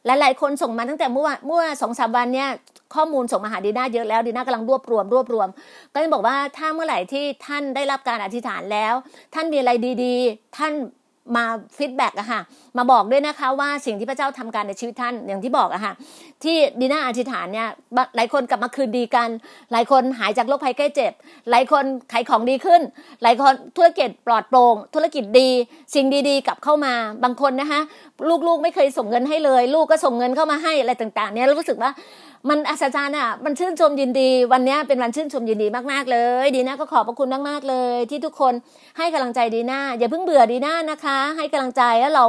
[0.06, 2.50] หลายๆคนส่งมาตั้งแต่เมื่อเมื่อสองสามวันเนี้ย
[2.96, 5.48] ข้อมูลส่งมาหาดีน่าเยอะแล้วดีน่ากำลังรวบรวมรวบรวม
[5.94, 8.94] ก็จะบอกว่าถ้าเมื่อไหร่ที่ท่านได้รับการอธิษฐานแล้ว
[9.34, 9.72] ท่านมีอะไร
[10.04, 10.74] ดี ๆ ท่าน
[11.38, 11.46] มา
[11.78, 12.42] feedback อะค่ะ
[12.78, 15.94] มาบอกด้วยนะคะว่าสิ่งที่พระเจ้าทำการในชีวิตท่านอย่างที่บอกอะค่ะ
[16.44, 17.68] ที่ดีน่าอธิษฐานเนี่ย
[18.16, 19.30] หลายคนกลับมาคืนดีกัน
[19.72, 21.12] หลายคนหายจากโรคภัยใกล้เจ็บ
[21.50, 22.82] หลายคนขายของดีขึ้น
[23.24, 25.50] หลายคนธุรกิจปลอดโปร่งธุรกิจดี
[25.96, 26.94] สิ่งดีๆกลับเข้ามา
[27.24, 27.80] บางคนนะคะ
[28.48, 31.92] ลูกๆไม่เคยส่งเงินให้เลย ลูกก็ส่งเงินเข้ามาให้อะไรต่างๆเนี่ยรู้สึกว่า
[32.50, 38.54] มันอัศจรรย์อะ มันชื่นชมยินดี วันนี้เป็นวันชื่นชมยินดีมากๆเลย ดีน่าก็ขอบพระคุณมากๆเลย ที่ทุกคน
[38.98, 42.26] ให้กำลังใจดีน่าอย่าเพิ่งเบื่อดีน่านะคะ ให้กำลังใจแล้วเรา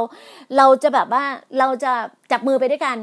[0.57, 1.23] เราจะแบบว่า
[1.59, 1.91] เราจะ
[2.31, 2.97] จับมือไปด้วยกัน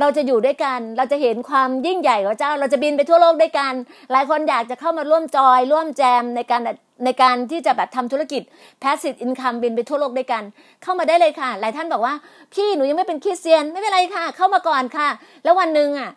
[0.00, 3.72] เราจะอยู่ด้วยกัน เราจะเห็นความยิ่งใหญ่ของเจ้า เราจะบินไปทั่วโลกด้วยกัน
[4.12, 6.62] หลายคนอยากจะเข้ามาร่วมจอย ร่วมแจมในการ
[7.04, 8.42] ในการที่จะแบบทำธุรกิจ
[8.82, 10.42] passive income บินไปทั่วโลกด้วยกัน
[10.82, 12.14] เข้ามาได้เลยค่ะ หลายท่านบอกว่า
[12.54, 15.08] พี่หนูยังไม่เป็นคริสเตียนไม่เป็นไรค่ะ เข้ามาก่อนค่ะ
[15.44, 16.10] แล้ววันหนึ่งอะ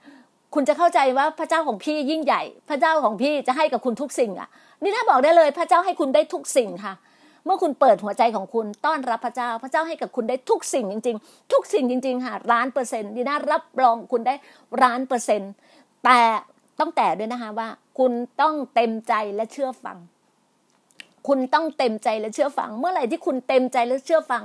[0.56, 4.50] คุณจะเข้าใจว่าพระเจ้าของพี่ยิ่งใหญ่ พระเจ้าของพี่จะให้กับคุณทุกสิ่งอะ
[4.84, 14.34] นี่ถ้าบอกได้เลย พระเจ้าให้คุณได้ทุกสิ่งค่ะเเมื่อคุณเปิดหัวใจของคุณต้อนรับพระเจ้า พระเจ้าให้กับคุณได้ทุกสิ่งจริง ๆ ทุกสิ่งจริงๆค่ะล้านเปอร์เซ็นต์ดีน่ารับรองคุณได้
[14.84, 15.52] ล้านเปอร์เซ็นต์
[16.06, 16.20] แต่
[16.80, 17.68] ต้องแต่ด้วยนะคะว่า
[18.00, 18.12] คุณ
[18.42, 19.98] ต้องเต็มใจและเชื่อฟัง
[21.28, 24.44] คุณต้องเต็มใจและเชื่อฟัง เมื่อไหร่ที่คุณเต็มใจและเชื่อฟัง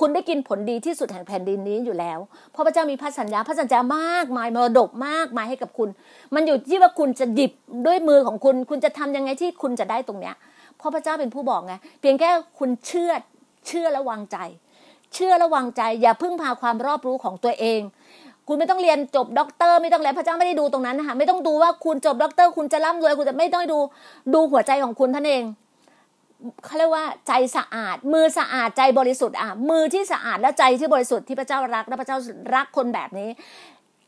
[0.00, 2.18] คุณได้กินผลดีที่สุดแห่งแผ่นดินนี้อยู่แล้ว
[2.52, 5.88] เพราะพระเจ้ามีพระสัญญาพระสัญญามากมายมรดกมากมายให้กับคุณ
[6.34, 7.52] มันอยู่ที่ว่าคุณจะหยิบ
[7.86, 10.34] ด้วยมือของคุณ คุณจะทำยังไงที่คุณจะได้ตรงเนี้ย
[10.78, 13.12] เพราะพระเจ้าเป็นผู้บอกไงเพียงแค่คุณเชื่อ
[13.66, 14.36] เชื่อและวางใจ
[15.14, 17.80] เชื่อและวางใจ อย่าพึ่งพาความรอบรู้ของตัวเอง
[18.48, 23.78] คุณไม่ต้องเรียนจบด็อกเตอร์ไม่ต้องแล้วพระเจ้าไม่ได้ดูตรงนั้นนะคะไม่ต้องดูว่าคุณจบด็อกเตอร์คุณจะร่ำรวยคุณจะไม่ต้องดู
[24.34, 25.44] ดูหัวใจของคุณท่านเอง
[26.64, 32.18] เขาเรียกว่าใจสะอาด มือสะอาดใจบริสุทธิ์อะมือที่สะอาดและใจที่บริสุทธิ์ที่พระเจ้ารักและพระเจ้า
[32.54, 33.28] รักคนแบบนี้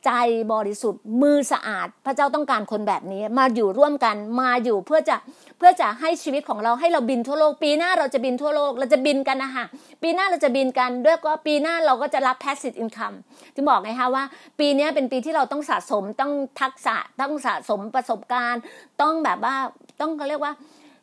[0.04, 0.10] ใจ
[0.52, 5.16] บริสุทธิ์ มือสะอาด พระเจ้าต้องการคนแบบนี้ มาอยู่ร่วมกันมาอยู่เพื่อจะ
[5.58, 9.64] เพื่อจะให้ชีวิตของเราให้เราบินทั่วโลก ปีหน้าเราจะบินทั่วโลก เราจะบินกันนะคะ
[10.02, 13.16] ปีหน้าเราจะบินกันด้วยก็ปีหน้าเราก็จะรับ passive income
[13.54, 14.24] ที่บอกไงคะว่า
[14.58, 18.60] ปีนี้เป็นปีที่เราต้องสะสมต้องทักษะต้องสะสมประสบการณ์
[19.02, 19.54] ต้องแบบว่า
[20.00, 20.52] ต้องเขาเรียกว่า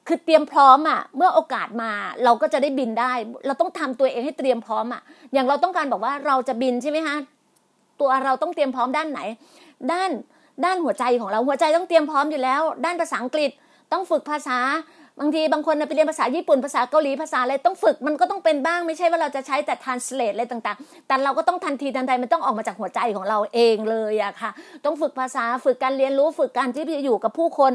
[0.07, 1.91] คือเตรียมพร้อมอะเมื่อโอกาสมา
[2.23, 3.13] เราก็จะได้บินได้
[3.45, 5.01] เราต้องทำตัวเองให้เตรียมพร้อมอะ
[5.33, 7.17] อย่างเราต้องการบอกว่าเราจะบินใช่ไหมคะ
[8.01, 9.19] ตัวเราต้องเตรียมพร้อมด้านไหน
[9.91, 10.11] ด้าน
[10.65, 13.51] ด้านหัวใจของเราหัวใจต้องเตรียมพร้อมอยู่แล้ว ด้านภาษาอังกฤษ
[13.91, 14.59] ต้องฝึกภาษา
[15.19, 24.51] บางทีบางคนไปเรียนภาษาญี่ปุ่นภาษาเกาหลีภาษาอะไรต้องฝึกมันก็ต้องเป็นบ้างไม่ใช่ว่าเราจะใช้แต่ translate อะไรต่างๆ แต่เราก็ต้องทันทีทันใดมันต้องออกมาจากหัวใจของเราเองเลยอะค่ะ
[24.85, 27.71] ต้องฝึกภาษาฝึกการเรียนรู้ฝึกการที่จะอยู่กับผู้คน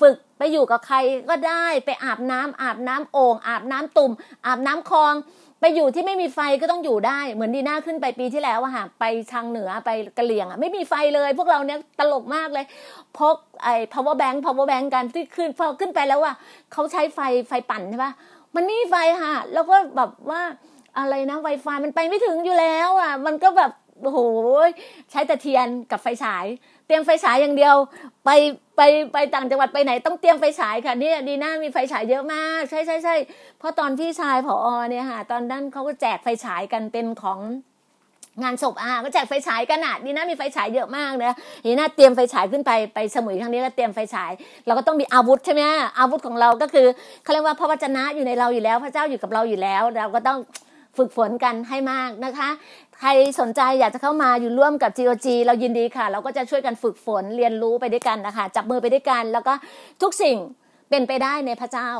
[0.00, 0.96] ฝึกไปอยู่กับใคร
[1.28, 4.12] ก็ได้ไปอาบน้ำอาบน้ำโอ่งอาบน้ำตุ่ม
[4.46, 5.14] อาบน้ำคลอง
[5.64, 12.66] ไปอยู่ที่ไม่มีไฟก็ต้องอยู่ได้ เหมือนดีน่าขึ้นไปปีที่แล้วอะค่ะไปทางเหนือไปกะเหลี่ยงอะไม่มีไฟเลย พวกเราเนี้ยตลกมากเลย
[13.18, 16.32] พกไอ้ power bank power bank กันที่ขึ้นพอขึ้นไปแล้วว่า
[16.72, 18.12] เขาใช้ไฟไฟปั่นใช่ปะ
[18.54, 20.42] มันไม่มีไฟค่ะ แล้วก็แบบว่า
[20.98, 23.70] อะไรนะไวไฟมันไปไม่ถึงอยู่แล้วอะมันก็แบบ
[24.02, 24.20] โอ้โห
[25.10, 26.44] ใช้แต่เทียนกับไฟฉาย
[26.86, 27.74] เตรียมไฟฉายอย่างเดียว
[28.24, 28.30] ไป
[28.76, 28.80] ไป
[29.12, 33.14] ไปต่างจังหวัดไปไหนต้องเตรียมไฟฉายค่ะนี่ดีน่ามีไฟฉายเยอะมาก ใช่ใช่ใช่
[33.58, 37.40] เพราะตอนพี่ชายผอเนี่ยค่ะ ตอนนั้นเขาก็แจกไฟฉายกันเป็นของ
[38.42, 41.36] งานศพอะก็แจกไฟฉายกันอะดีน่ามีไฟฉายเยอะมากเนะ
[41.66, 44.32] ดีน่าเตรียมไฟฉายขึ้นไปไปสมุยครั้งนี้ก็เตรียมไฟฉาย
[44.66, 45.62] เราก็ต้องมีอาวุธใช่ไหม
[45.98, 46.86] อาวุธของเราก็คือ
[47.22, 50.38] เขาเรียกว่าพระวจนะอยู่ในเราอยู่แล้ว พระเจ้าอยู่กับเราอยู่แล้ว เราก็ต้อง
[50.98, 52.48] ฝึกฝนกันให้มากนะคะ
[53.04, 59.54] ใครสนใจอยากจะเข้ามาอยู่ร่วมกับ GOG เรายินดีค่ะ เราก็จะช่วยกันฝึกฝนเรียนรู้ไปด้วยกันนะคะ จับมือไปด้วยกัน แล้วก็
[60.02, 60.36] ทุกสิ่ง
[60.90, 61.90] เป็นไปได้ในพระเจ้า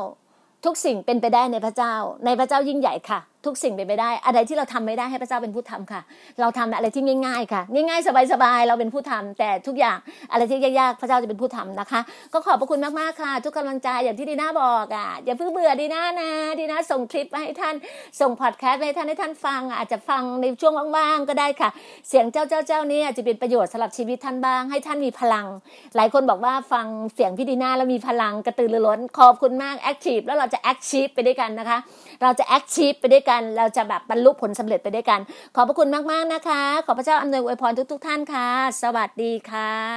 [0.65, 1.93] ทุกสิ่งเป็นไปได้ในพระเจ้า
[2.25, 6.01] ในพระเจ้ายิ่งใหญ่ค่ะ ทุกสิ่งเป็นไปได้ อะไรที่เราทำไม่ได้ให้พระเจ้าเป็นผู้ทำค่ะ
[6.39, 9.97] เราทำอะไรที่ง่ายๆค่ะ ง่ายๆสบายๆเราเป็นผู้ทำแต่ทุกอย่าง
[10.31, 11.99] อะไรที่ยากๆพระเจ้าจะเป็นผู้ทำนะคะ
[12.33, 16.29] ก็ขอบพระคุณมากๆค่ะ ทุกกำลังใจอย่างที่ดีน่าบอกอะอย่าเพิ่งเบื่อดีน่านะ
[16.59, 17.75] ดีน่าส่งคลิปมาให้ท่าน
[18.19, 21.69] ส่งพอดแคสต์ให้ท่านให้ท่านฟัง อาจจะฟังในช่วงว่างๆก็ได้ค่ะ
[22.09, 25.45] เสียงเจ้าเจ้าเจ้านี้อาจจะเป็นประโยชน์สำหรับชีวิตท่านบ้าง ให้ท่านมีพลัง
[25.95, 31.77] หลายคนบอกว่าฟังเสียงพี่ดีน่าแล้วมีพลังกระตือรือร้นขอบคุณมาก active แล้วเราจะ achieve ไปด้วยกันนะคะ
[32.23, 35.19] เราจะ achieve ไปด้วยกัน เราจะแบบบรรลุผลสำเร็จไปด้วยกัน
[35.55, 38.49] ขอบพระคุณมากๆนะคะ ขอพระเจ้าอำนวยอวยพรทุก ๆ ท่านค่ะ
[38.81, 39.93] สวัสดีค่ะ